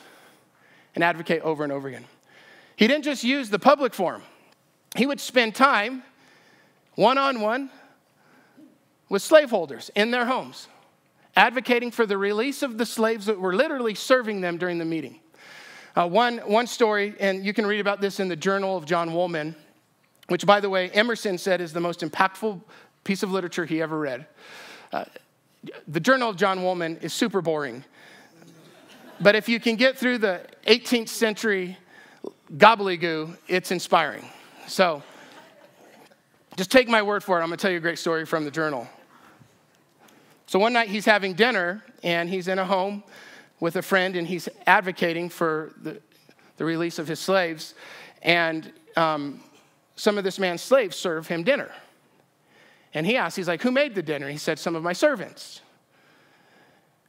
[0.96, 2.06] and advocate over and over again.
[2.82, 4.24] He didn't just use the public forum,
[4.96, 6.02] he would spend time
[6.96, 7.70] one on one
[9.08, 10.68] with slaveholders in their homes,
[11.36, 15.20] advocating for the release of the slaves that were literally serving them during the meeting.
[15.96, 19.14] Uh, one, one story, and you can read about this in the Journal of John
[19.14, 19.56] Woolman,
[20.30, 22.60] which, by the way, Emerson said is the most impactful
[23.04, 24.26] piece of literature he ever read.
[24.92, 25.06] Uh,
[25.88, 27.86] the Journal of John Woolman is super boring.
[29.20, 31.78] But if you can get through the 18th century
[32.58, 34.26] gobbledygoo, it's inspiring.
[34.68, 35.04] So
[36.58, 37.44] just take my word for it.
[37.44, 38.88] I'm going to tell you a great story from the journal.
[40.48, 43.04] So one night he's having dinner and he's in a home
[43.60, 46.02] with a friend and he's advocating for the,
[46.58, 47.74] the release of his slaves.
[48.22, 49.42] And um,
[49.96, 51.72] some of this man's slaves serve him dinner.
[52.94, 54.30] And he asks, he's like, Who made the dinner?
[54.30, 55.62] He said, Some of my servants.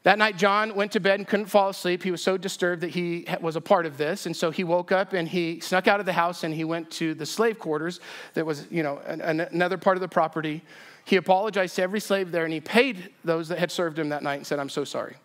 [0.05, 2.03] That night, John went to bed and couldn't fall asleep.
[2.03, 4.27] He was so disturbed that he was a part of this.
[4.27, 6.91] And so he woke up and he snuck out of the house and he went
[6.93, 8.01] to the slave quarters
[8.35, 10.63] that was, you know, an, another part of the property.
[11.05, 14.25] He apologized to every slave there and he paid those that had served him that
[14.25, 15.17] night and said, I'm so sorry.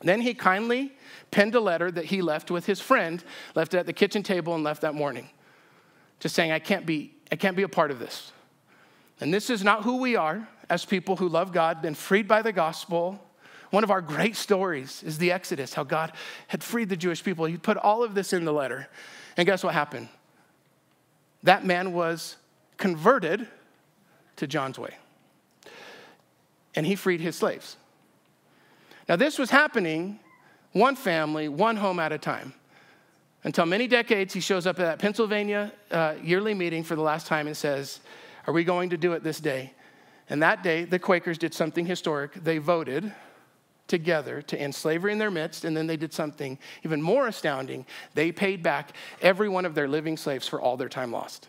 [0.00, 0.92] Then he kindly
[1.32, 3.22] penned a letter that he left with his friend,
[3.56, 5.28] left it at the kitchen table and left that morning,
[6.20, 8.32] just saying, I can't be, I can't be a part of this.
[9.20, 12.42] And this is not who we are as people who love God, been freed by
[12.42, 13.20] the gospel
[13.72, 16.12] one of our great stories is the Exodus, how God
[16.48, 17.46] had freed the Jewish people.
[17.46, 18.86] He put all of this in the letter.
[19.38, 20.10] And guess what happened?
[21.42, 22.36] That man was
[22.76, 23.48] converted
[24.36, 24.94] to John's way.
[26.74, 27.78] And he freed his slaves.
[29.08, 30.20] Now, this was happening
[30.72, 32.52] one family, one home at a time.
[33.42, 37.26] Until many decades, he shows up at that Pennsylvania uh, yearly meeting for the last
[37.26, 38.00] time and says,
[38.46, 39.72] Are we going to do it this day?
[40.28, 42.34] And that day, the Quakers did something historic.
[42.34, 43.14] They voted
[43.88, 47.84] together to end slavery in their midst, and then they did something even more astounding.
[48.14, 51.48] They paid back every one of their living slaves for all their time lost.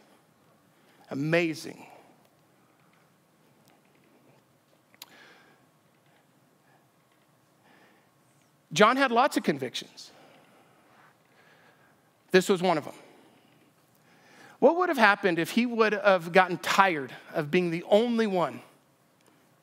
[1.10, 1.86] Amazing.
[8.74, 10.12] John had lots of convictions.
[12.32, 12.96] This was one of them.
[14.58, 18.62] What would have happened if he would have gotten tired of being the only one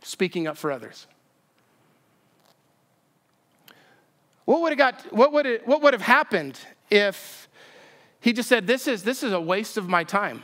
[0.02, 1.06] speaking up for others?
[4.44, 6.58] What would have, got, what would, it, what would have happened
[6.90, 7.48] if
[8.20, 10.42] he just said, this is, this is a waste of my time?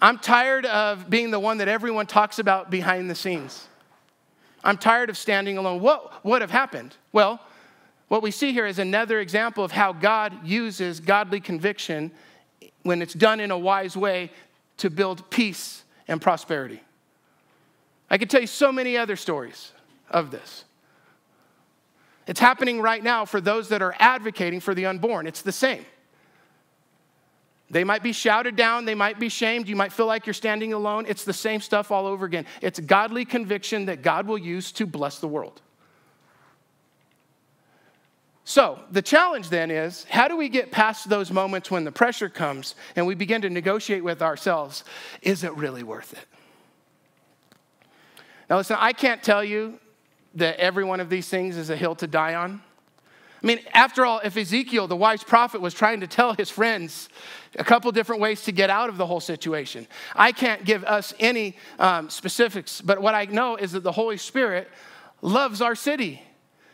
[0.00, 3.66] I'm tired of being the one that everyone talks about behind the scenes.
[4.62, 5.80] I'm tired of standing alone.
[5.80, 6.96] What would have happened?
[7.12, 7.40] Well,
[8.08, 12.12] what we see here is another example of how God uses godly conviction
[12.82, 14.30] when it's done in a wise way
[14.76, 16.82] to build peace and prosperity.
[18.10, 19.72] I could tell you so many other stories
[20.10, 20.65] of this.
[22.26, 25.26] It's happening right now for those that are advocating for the unborn.
[25.26, 25.84] It's the same.
[27.68, 30.72] They might be shouted down, they might be shamed, you might feel like you're standing
[30.72, 31.04] alone.
[31.08, 32.46] It's the same stuff all over again.
[32.62, 35.60] It's godly conviction that God will use to bless the world.
[38.44, 42.28] So, the challenge then is how do we get past those moments when the pressure
[42.28, 44.84] comes and we begin to negotiate with ourselves?
[45.20, 46.24] Is it really worth it?
[48.48, 49.80] Now, listen, I can't tell you
[50.36, 52.62] that every one of these things is a hill to die on.
[53.42, 57.08] I mean, after all, if Ezekiel, the wise prophet, was trying to tell his friends
[57.58, 61.12] a couple different ways to get out of the whole situation, I can't give us
[61.20, 64.68] any um, specifics, but what I know is that the Holy Spirit
[65.20, 66.22] loves our city.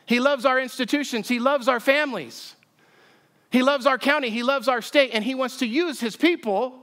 [0.07, 1.29] He loves our institutions.
[1.29, 2.55] He loves our families.
[3.51, 4.31] He loves our county.
[4.31, 5.11] He loves our state.
[5.13, 6.79] And He wants to use His people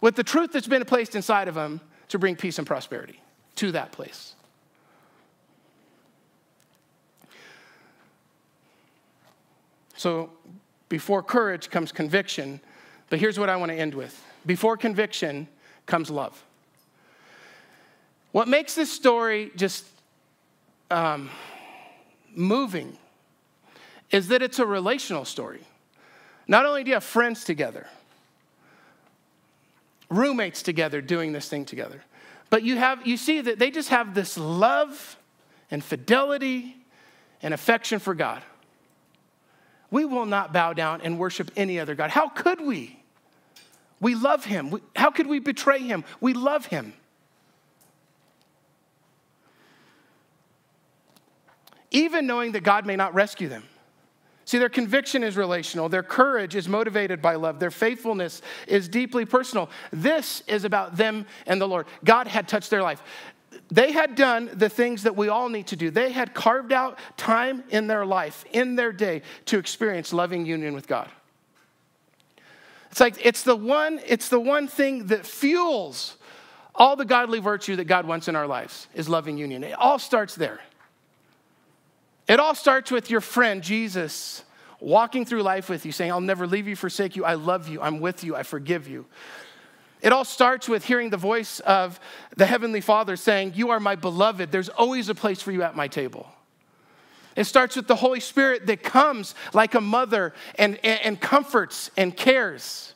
[0.00, 3.20] with the truth that's been placed inside of them to bring peace and prosperity
[3.56, 4.33] to that place.
[10.04, 10.28] So
[10.90, 12.60] before courage comes conviction,
[13.08, 14.22] but here's what I want to end with.
[14.44, 15.48] Before conviction
[15.86, 16.44] comes love.
[18.30, 19.86] What makes this story just
[20.90, 21.30] um,
[22.34, 22.98] moving
[24.10, 25.62] is that it's a relational story.
[26.46, 27.86] Not only do you have friends together,
[30.10, 32.04] roommates together doing this thing together,
[32.50, 35.16] but you have you see that they just have this love
[35.70, 36.76] and fidelity
[37.40, 38.42] and affection for God.
[39.94, 42.10] We will not bow down and worship any other God.
[42.10, 42.98] How could we?
[44.00, 44.80] We love him.
[44.96, 46.02] How could we betray him?
[46.20, 46.94] We love him.
[51.92, 53.62] Even knowing that God may not rescue them.
[54.46, 55.88] See, their conviction is relational.
[55.88, 57.60] Their courage is motivated by love.
[57.60, 59.70] Their faithfulness is deeply personal.
[59.92, 61.86] This is about them and the Lord.
[62.04, 63.00] God had touched their life
[63.70, 65.90] they had done the things that we all need to do.
[65.90, 70.74] They had carved out time in their life, in their day, to experience loving union
[70.74, 71.08] with God.
[72.90, 76.16] It's like it's the one, it's the one thing that fuels
[76.74, 79.64] all the godly virtue that God wants in our lives is loving union.
[79.64, 80.60] It all starts there.
[82.26, 84.44] It all starts with your friend Jesus
[84.80, 87.24] walking through life with you, saying, I'll never leave you, forsake you.
[87.24, 87.80] I love you.
[87.80, 88.36] I'm with you.
[88.36, 89.06] I forgive you.
[90.04, 91.98] It all starts with hearing the voice of
[92.36, 94.52] the Heavenly Father saying, You are my beloved.
[94.52, 96.28] There's always a place for you at my table.
[97.36, 101.90] It starts with the Holy Spirit that comes like a mother and, and, and, comforts
[101.96, 102.92] and cares.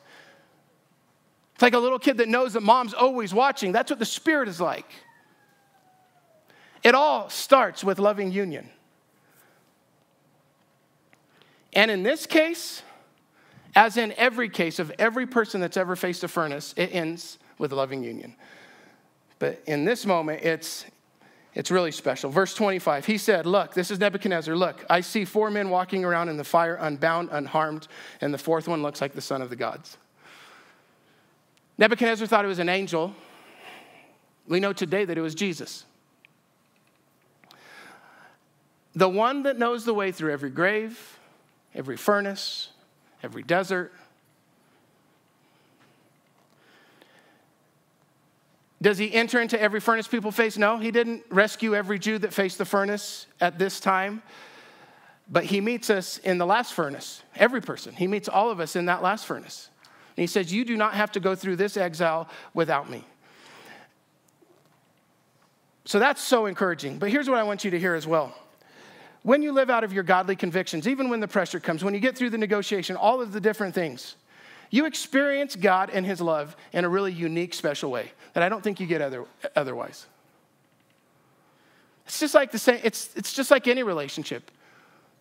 [1.55, 3.71] It's like a little kid that knows that mom's always watching.
[3.71, 4.89] That's what the Spirit is like.
[6.83, 8.69] It all starts with loving union.
[11.73, 12.83] And in this case,
[13.79, 17.71] as in every case of every person that's ever faced a furnace, it ends with
[17.71, 18.35] a loving union.
[19.39, 20.83] But in this moment, it's,
[21.53, 22.29] it's really special.
[22.29, 24.53] Verse 25, he said, Look, this is Nebuchadnezzar.
[24.53, 27.87] Look, I see four men walking around in the fire, unbound, unharmed,
[28.19, 29.97] and the fourth one looks like the son of the gods.
[31.77, 33.15] Nebuchadnezzar thought it was an angel.
[34.45, 35.85] We know today that it was Jesus.
[38.93, 41.17] The one that knows the way through every grave,
[41.73, 42.71] every furnace,
[43.23, 43.93] every desert.
[48.81, 50.57] Does he enter into every furnace people face?
[50.57, 54.21] No, he didn't rescue every Jew that faced the furnace at this time.
[55.31, 57.93] But he meets us in the last furnace, every person.
[57.93, 59.69] He meets all of us in that last furnace.
[60.15, 63.03] And he says, You do not have to go through this exile without me.
[65.85, 66.99] So that's so encouraging.
[66.99, 68.33] But here's what I want you to hear as well
[69.23, 71.99] when you live out of your godly convictions, even when the pressure comes, when you
[71.99, 74.15] get through the negotiation, all of the different things,
[74.69, 78.63] you experience God and His love in a really unique, special way that I don't
[78.63, 80.05] think you get other, otherwise.
[82.05, 84.51] It's just like the same, it's, it's just like any relationship.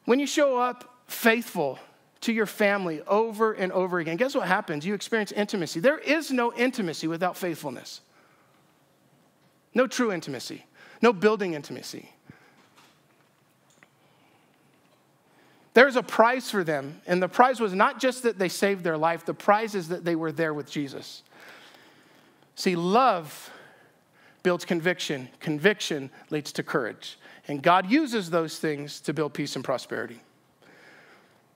[0.05, 1.79] When you show up faithful
[2.23, 4.87] to your family over and over again, guess what happens?
[4.87, 5.81] You experience intimacy.
[5.81, 8.01] There is no intimacy without faithfulness.
[9.75, 10.65] No true intimacy,
[11.03, 12.11] no building intimacy.
[15.79, 18.99] There's a prize for them, and the prize was not just that they saved their
[18.99, 21.23] life, the prize is that they were there with Jesus.
[22.57, 23.53] See, love
[24.43, 27.17] builds conviction, conviction leads to courage.
[27.47, 30.21] And God uses those things to build peace and prosperity.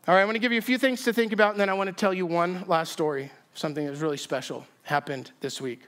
[0.07, 1.68] All right, I want to give you a few things to think about, and then
[1.68, 5.61] I want to tell you one last story, something that was really special happened this
[5.61, 5.81] week.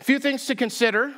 [0.00, 1.14] A few things to consider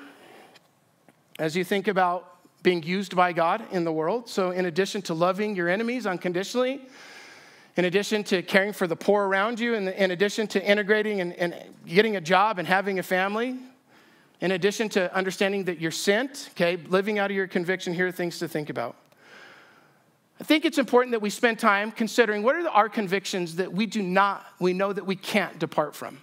[1.39, 4.29] as you think about being used by God in the world.
[4.29, 6.81] So, in addition to loving your enemies unconditionally,
[7.77, 11.33] in addition to caring for the poor around you, and in addition to integrating and,
[11.35, 11.55] and
[11.87, 13.57] getting a job and having a family,
[14.41, 18.13] in addition to understanding that you're sent, okay, living out of your conviction, here are
[18.13, 18.97] things to think about.
[20.41, 23.87] I think it's important that we spend time considering what are our convictions that we
[23.87, 26.19] do not, we know that we can't depart from.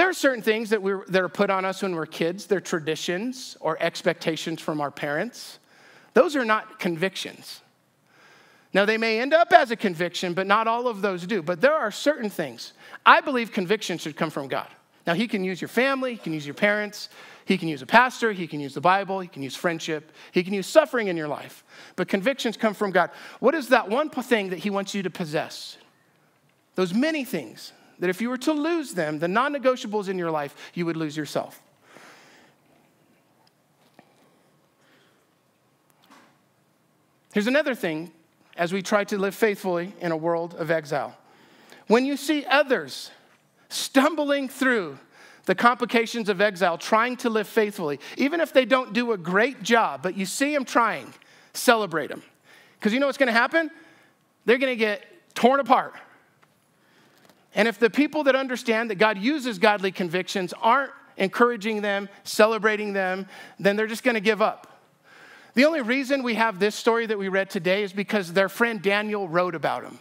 [0.00, 2.46] There are certain things that, that are put on us when we're kids.
[2.46, 5.58] They're traditions or expectations from our parents.
[6.14, 7.60] Those are not convictions.
[8.72, 11.42] Now, they may end up as a conviction, but not all of those do.
[11.42, 12.72] But there are certain things.
[13.04, 14.68] I believe conviction should come from God.
[15.06, 17.10] Now, He can use your family, He can use your parents,
[17.44, 20.42] He can use a pastor, He can use the Bible, He can use friendship, He
[20.42, 21.62] can use suffering in your life.
[21.96, 23.10] But convictions come from God.
[23.38, 25.76] What is that one thing that He wants you to possess?
[26.74, 30.30] Those many things that if you were to lose them, the non negotiables in your
[30.30, 31.62] life, you would lose yourself.
[37.32, 38.10] Here's another thing
[38.56, 41.16] as we try to live faithfully in a world of exile.
[41.86, 43.10] When you see others
[43.68, 44.98] stumbling through
[45.44, 49.62] the complications of exile, trying to live faithfully, even if they don't do a great
[49.62, 51.12] job, but you see them trying,
[51.54, 52.22] celebrate them.
[52.78, 53.70] Because you know what's going to happen?
[54.44, 55.94] They're going to get torn apart.
[57.54, 62.92] And if the people that understand that God uses godly convictions aren't encouraging them, celebrating
[62.92, 63.26] them,
[63.58, 64.66] then they're just going to give up.
[65.54, 68.80] The only reason we have this story that we read today is because their friend
[68.80, 69.98] Daniel wrote about him,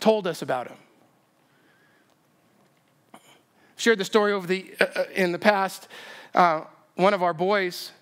[0.00, 0.76] told us about him.
[3.76, 5.86] Shared the story over the uh, uh in the past.
[6.34, 6.62] Uh,
[6.96, 7.92] one of our boys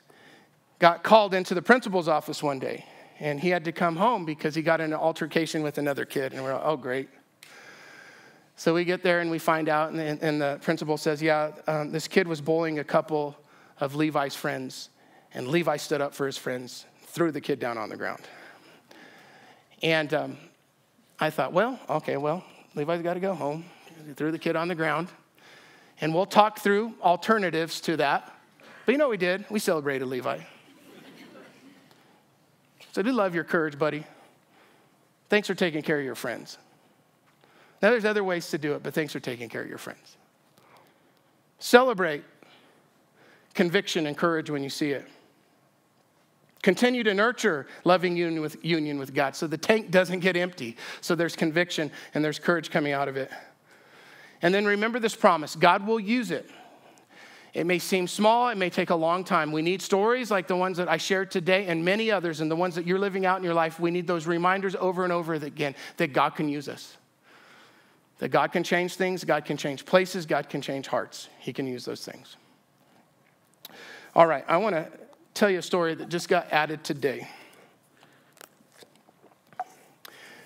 [0.78, 2.86] got called into the principal's office one day,
[3.20, 6.32] and he had to come home because he got in an altercation with another kid.
[6.32, 7.10] And we're like, oh, great.
[8.58, 11.92] So we get there and we find out, and, and the principal says, Yeah, um,
[11.92, 13.36] this kid was bullying a couple
[13.80, 14.88] of Levi's friends.
[15.34, 18.22] And Levi stood up for his friends, threw the kid down on the ground.
[19.82, 20.38] And um,
[21.20, 22.42] I thought, Well, okay, well,
[22.74, 23.66] Levi's got to go home.
[24.06, 25.08] He threw the kid on the ground.
[26.00, 28.34] And we'll talk through alternatives to that.
[28.86, 29.44] But you know what we did?
[29.50, 30.38] We celebrated Levi.
[32.92, 34.04] so I do love your courage, buddy.
[35.28, 36.56] Thanks for taking care of your friends.
[37.86, 40.16] Now, there's other ways to do it, but thanks for taking care of your friends.
[41.60, 42.24] Celebrate
[43.54, 45.06] conviction and courage when you see it.
[46.62, 50.76] Continue to nurture loving union with, union with God so the tank doesn't get empty.
[51.00, 53.30] So there's conviction and there's courage coming out of it.
[54.42, 56.50] And then remember this promise God will use it.
[57.54, 59.52] It may seem small, it may take a long time.
[59.52, 62.56] We need stories like the ones that I shared today and many others, and the
[62.56, 63.78] ones that you're living out in your life.
[63.78, 66.96] We need those reminders over and over again that God can use us.
[68.18, 71.28] That God can change things, God can change places, God can change hearts.
[71.38, 72.36] He can use those things.
[74.14, 74.88] All right, I want to
[75.34, 77.28] tell you a story that just got added today.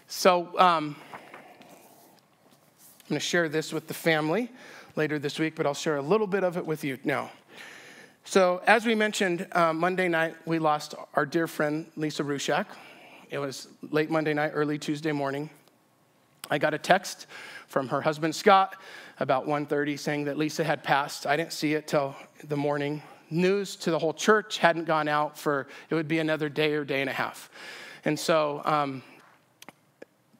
[0.09, 0.97] So, um,
[3.11, 4.51] I'm going to share this with the family
[4.97, 7.31] later this week, but I'll share a little bit of it with you now.
[8.25, 12.67] So, as we mentioned, uh, Monday night, we lost our dear friend Lisa Rushak.
[13.31, 15.49] It was late Monday night, early Tuesday morning.
[16.51, 17.27] I got a text
[17.71, 18.77] from her husband Scott
[19.21, 21.27] about 1:30 saying that Lisa had passed.
[21.27, 22.15] I didn't see it till
[22.45, 23.03] the morning.
[23.31, 26.85] News to the whole church hadn't gone out for it would be another day or
[26.85, 27.49] day and a half,
[28.05, 29.03] and so um,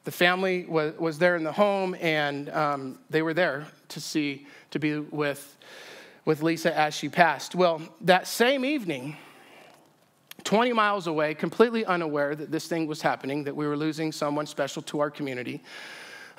[0.03, 4.47] the family was, was there in the home, and um, they were there to see
[4.73, 5.57] to be with
[6.25, 7.55] with Lisa as she passed.
[7.55, 9.17] Well, that same evening.
[10.43, 14.47] 20 miles away, completely unaware that this thing was happening, that we were losing someone
[14.47, 15.63] special to our community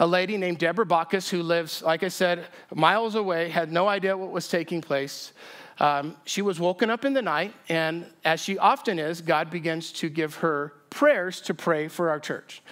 [0.02, 4.18] a lady named Deborah Bacchus who lives, like I said, miles away, had no idea
[4.18, 5.32] what was taking place.
[5.80, 9.92] Um, she was woken up in the night, and as she often is, God begins
[9.94, 12.64] to give her prayers to pray for our church.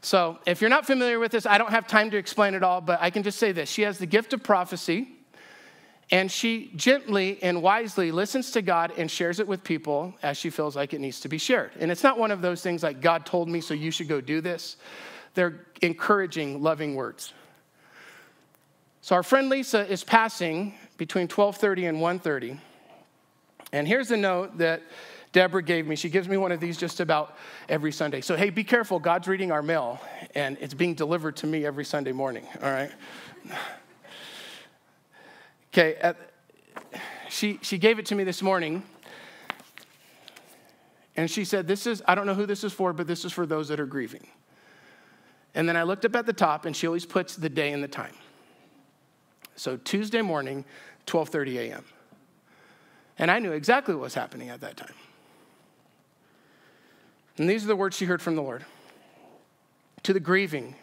[0.00, 2.80] So, if you're not familiar with this, I don't have time to explain it all,
[2.80, 3.68] but I can just say this.
[3.68, 5.08] She has the gift of prophecy,
[6.10, 10.48] and she gently and wisely listens to God and shares it with people as she
[10.48, 11.72] feels like it needs to be shared.
[11.78, 14.22] And it's not one of those things like, God told me, so you should go
[14.22, 14.78] do this.
[15.38, 17.32] They're encouraging, loving words.
[19.00, 22.60] So, our friend Lisa is passing between 1230 and 130.
[23.72, 24.82] And here's a note that
[25.32, 25.96] Deborah gave me.
[25.96, 27.36] She gives me one of these just about
[27.68, 28.20] every Sunday.
[28.20, 28.98] So, hey, be careful.
[28.98, 30.00] God's reading our mail,
[30.34, 32.90] and it's being delivered to me every Sunday morning, all right?
[35.72, 36.14] Okay,
[37.28, 38.82] she, she gave it to me this morning,
[41.16, 43.32] and she said, This is, I don't know who this is for, but this is
[43.32, 44.26] for those that are grieving.
[45.58, 47.82] And then I looked up at the top, and she always puts the day and
[47.82, 48.14] the time.
[49.56, 50.64] So Tuesday morning,
[51.06, 51.84] 12:30 a.m.
[53.18, 54.94] And I knew exactly what was happening at that time.
[57.38, 58.64] And these are the words she heard from the Lord
[60.04, 60.76] To the grieving,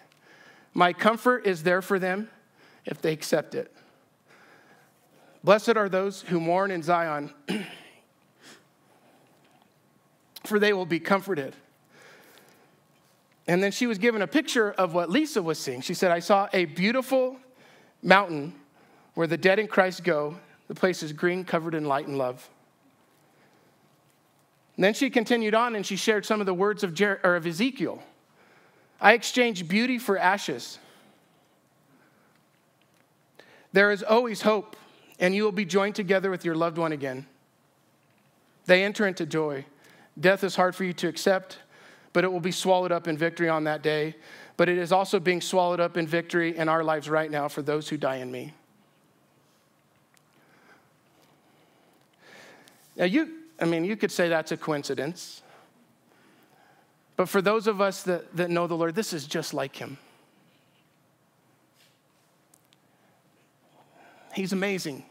[0.73, 2.29] my comfort is there for them
[2.83, 3.73] if they accept it.
[5.41, 7.33] Blessed are those who mourn in Zion,
[10.43, 11.55] for they will be comforted.
[13.47, 15.81] And then she was given a picture of what Lisa was seeing.
[15.81, 17.37] She said, I saw a beautiful
[18.01, 18.53] mountain
[19.13, 20.35] where the dead in Christ go.
[20.67, 22.49] The place is green, covered in light and love.
[24.75, 27.35] And then she continued on and she shared some of the words of, Jer- or
[27.35, 28.01] of Ezekiel.
[28.99, 30.79] I exchanged beauty for ashes.
[33.73, 34.75] There is always hope,
[35.19, 37.25] and you will be joined together with your loved one again.
[38.65, 39.65] They enter into joy.
[40.19, 41.59] Death is hard for you to accept,
[42.15, 44.15] but it will be swallowed up in victory on that day.
[44.55, 47.61] But it is also being swallowed up in victory in our lives right now for
[47.61, 48.53] those who die in me.
[52.95, 55.41] Now, you, I mean, you could say that's a coincidence.
[57.17, 59.97] But for those of us that, that know the Lord, this is just like Him.
[64.33, 65.03] He's amazing.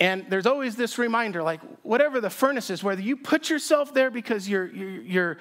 [0.00, 4.10] And there's always this reminder like, whatever the furnace is, whether you put yourself there
[4.10, 5.38] because your, your, your,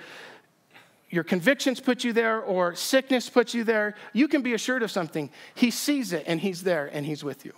[1.10, 4.90] your convictions put you there or sickness puts you there, you can be assured of
[4.90, 5.30] something.
[5.54, 7.54] He sees it and He's there and He's with you.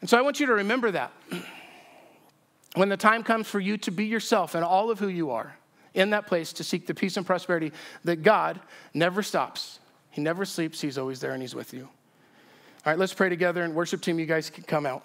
[0.00, 1.12] And so I want you to remember that.
[2.74, 5.56] When the time comes for you to be yourself and all of who you are
[5.94, 7.72] in that place to seek the peace and prosperity,
[8.04, 8.60] that God
[8.92, 9.80] never stops.
[10.10, 10.82] He never sleeps.
[10.82, 11.88] He's always there and He's with you.
[12.86, 15.04] All right, let's pray together and worship team, you guys can come out.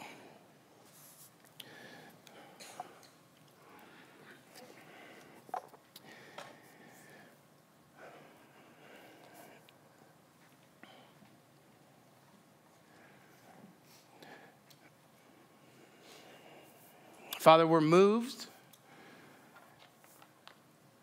[17.40, 18.46] Father, we're moved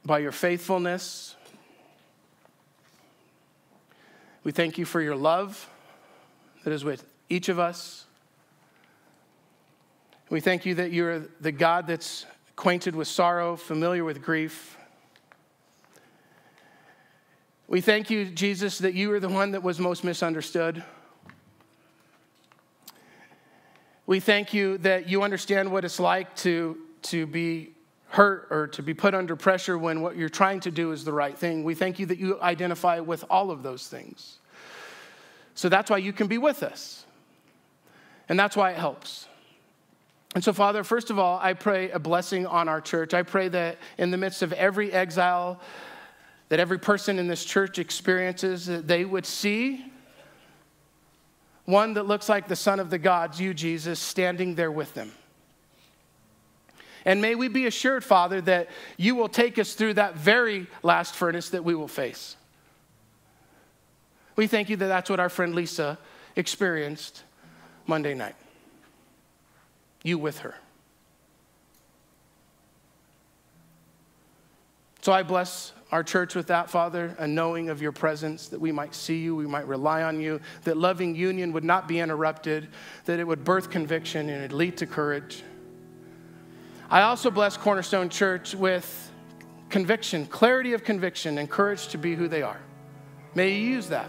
[0.05, 1.35] by your faithfulness.
[4.45, 5.69] We thank you for your love
[6.65, 8.05] that is with each of us.
[10.31, 14.77] We thank you that you're the God that's acquainted with sorrow, familiar with grief.
[17.67, 20.83] We thank you, Jesus, that you are the one that was most misunderstood.
[24.07, 27.75] We thank you that you understand what it's like to, to be
[28.09, 31.13] hurt or to be put under pressure when what you're trying to do is the
[31.13, 31.63] right thing.
[31.63, 34.39] We thank you that you identify with all of those things.
[35.59, 37.05] So that's why you can be with us.
[38.29, 39.27] And that's why it helps.
[40.37, 43.13] And so, Father, first of all, I pray a blessing on our church.
[43.13, 45.61] I pray that in the midst of every exile
[46.49, 49.85] that every person in this church experiences, that they would see
[51.65, 55.11] one that looks like the Son of the gods, you, Jesus, standing there with them.
[57.05, 61.17] And may we be assured, Father, that you will take us through that very last
[61.17, 62.37] furnace that we will face.
[64.39, 65.99] We thank you that that's what our friend Lisa
[66.37, 67.25] experienced
[67.89, 68.37] Monday night.
[70.05, 70.55] You with her.
[75.01, 78.71] So I bless our church with that, Father, a knowing of your presence, that we
[78.71, 82.69] might see you, we might rely on you, that loving union would not be interrupted,
[83.07, 85.43] that it would birth conviction and it lead to courage.
[86.89, 89.11] I also bless Cornerstone Church with
[89.69, 92.61] conviction, clarity of conviction, and courage to be who they are.
[93.35, 94.09] May you use that.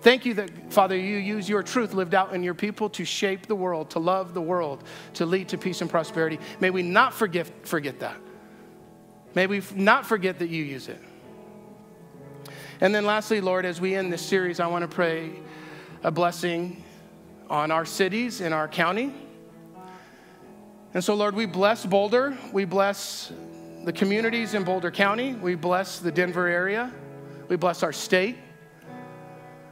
[0.00, 3.46] Thank you that, Father, you use your truth lived out in your people to shape
[3.46, 4.84] the world, to love the world,
[5.14, 6.38] to lead to peace and prosperity.
[6.60, 8.16] May we not forget, forget that.
[9.34, 11.02] May we not forget that you use it.
[12.80, 15.32] And then, lastly, Lord, as we end this series, I want to pray
[16.04, 16.84] a blessing
[17.50, 19.12] on our cities in our county.
[20.94, 22.38] And so, Lord, we bless Boulder.
[22.52, 23.32] We bless
[23.84, 25.34] the communities in Boulder County.
[25.34, 26.92] We bless the Denver area.
[27.48, 28.36] We bless our state.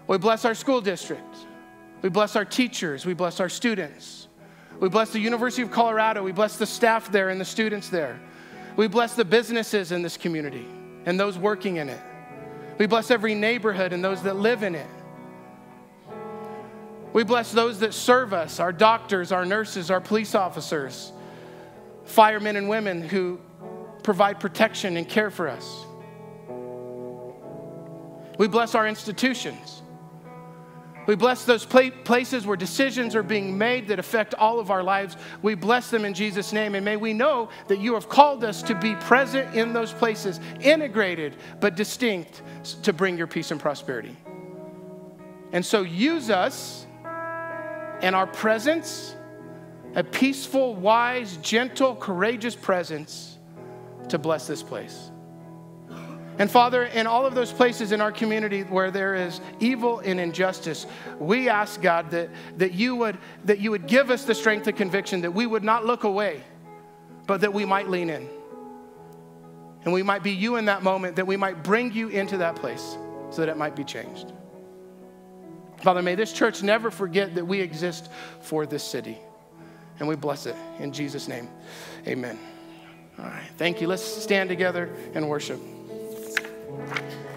[0.06, 1.36] We bless our school district.
[2.02, 3.04] We bless our teachers.
[3.04, 4.28] We bless our students.
[4.78, 6.22] We bless the University of Colorado.
[6.22, 8.20] We bless the staff there and the students there.
[8.76, 10.66] We bless the businesses in this community
[11.06, 12.00] and those working in it.
[12.78, 14.86] We bless every neighborhood and those that live in it.
[17.14, 21.12] We bless those that serve us our doctors, our nurses, our police officers,
[22.04, 23.40] firemen and women who
[24.02, 25.86] provide protection and care for us.
[28.38, 29.82] We bless our institutions.
[31.06, 35.16] We bless those places where decisions are being made that affect all of our lives.
[35.40, 36.74] We bless them in Jesus' name.
[36.74, 40.40] And may we know that you have called us to be present in those places,
[40.60, 42.42] integrated but distinct,
[42.82, 44.16] to bring your peace and prosperity.
[45.52, 46.86] And so use us
[48.02, 49.14] and our presence,
[49.94, 53.38] a peaceful, wise, gentle, courageous presence,
[54.08, 55.10] to bless this place.
[56.38, 60.20] And Father, in all of those places in our community where there is evil and
[60.20, 60.86] injustice,
[61.18, 62.28] we ask God that,
[62.58, 65.64] that, you would, that you would give us the strength of conviction, that we would
[65.64, 66.42] not look away,
[67.26, 68.28] but that we might lean in.
[69.84, 72.56] And we might be you in that moment, that we might bring you into that
[72.56, 72.98] place
[73.30, 74.32] so that it might be changed.
[75.78, 78.10] Father, may this church never forget that we exist
[78.40, 79.18] for this city.
[79.98, 81.48] And we bless it in Jesus' name.
[82.06, 82.38] Amen.
[83.18, 83.48] All right.
[83.56, 83.86] Thank you.
[83.86, 85.60] Let's stand together and worship.
[86.78, 87.35] Thank you.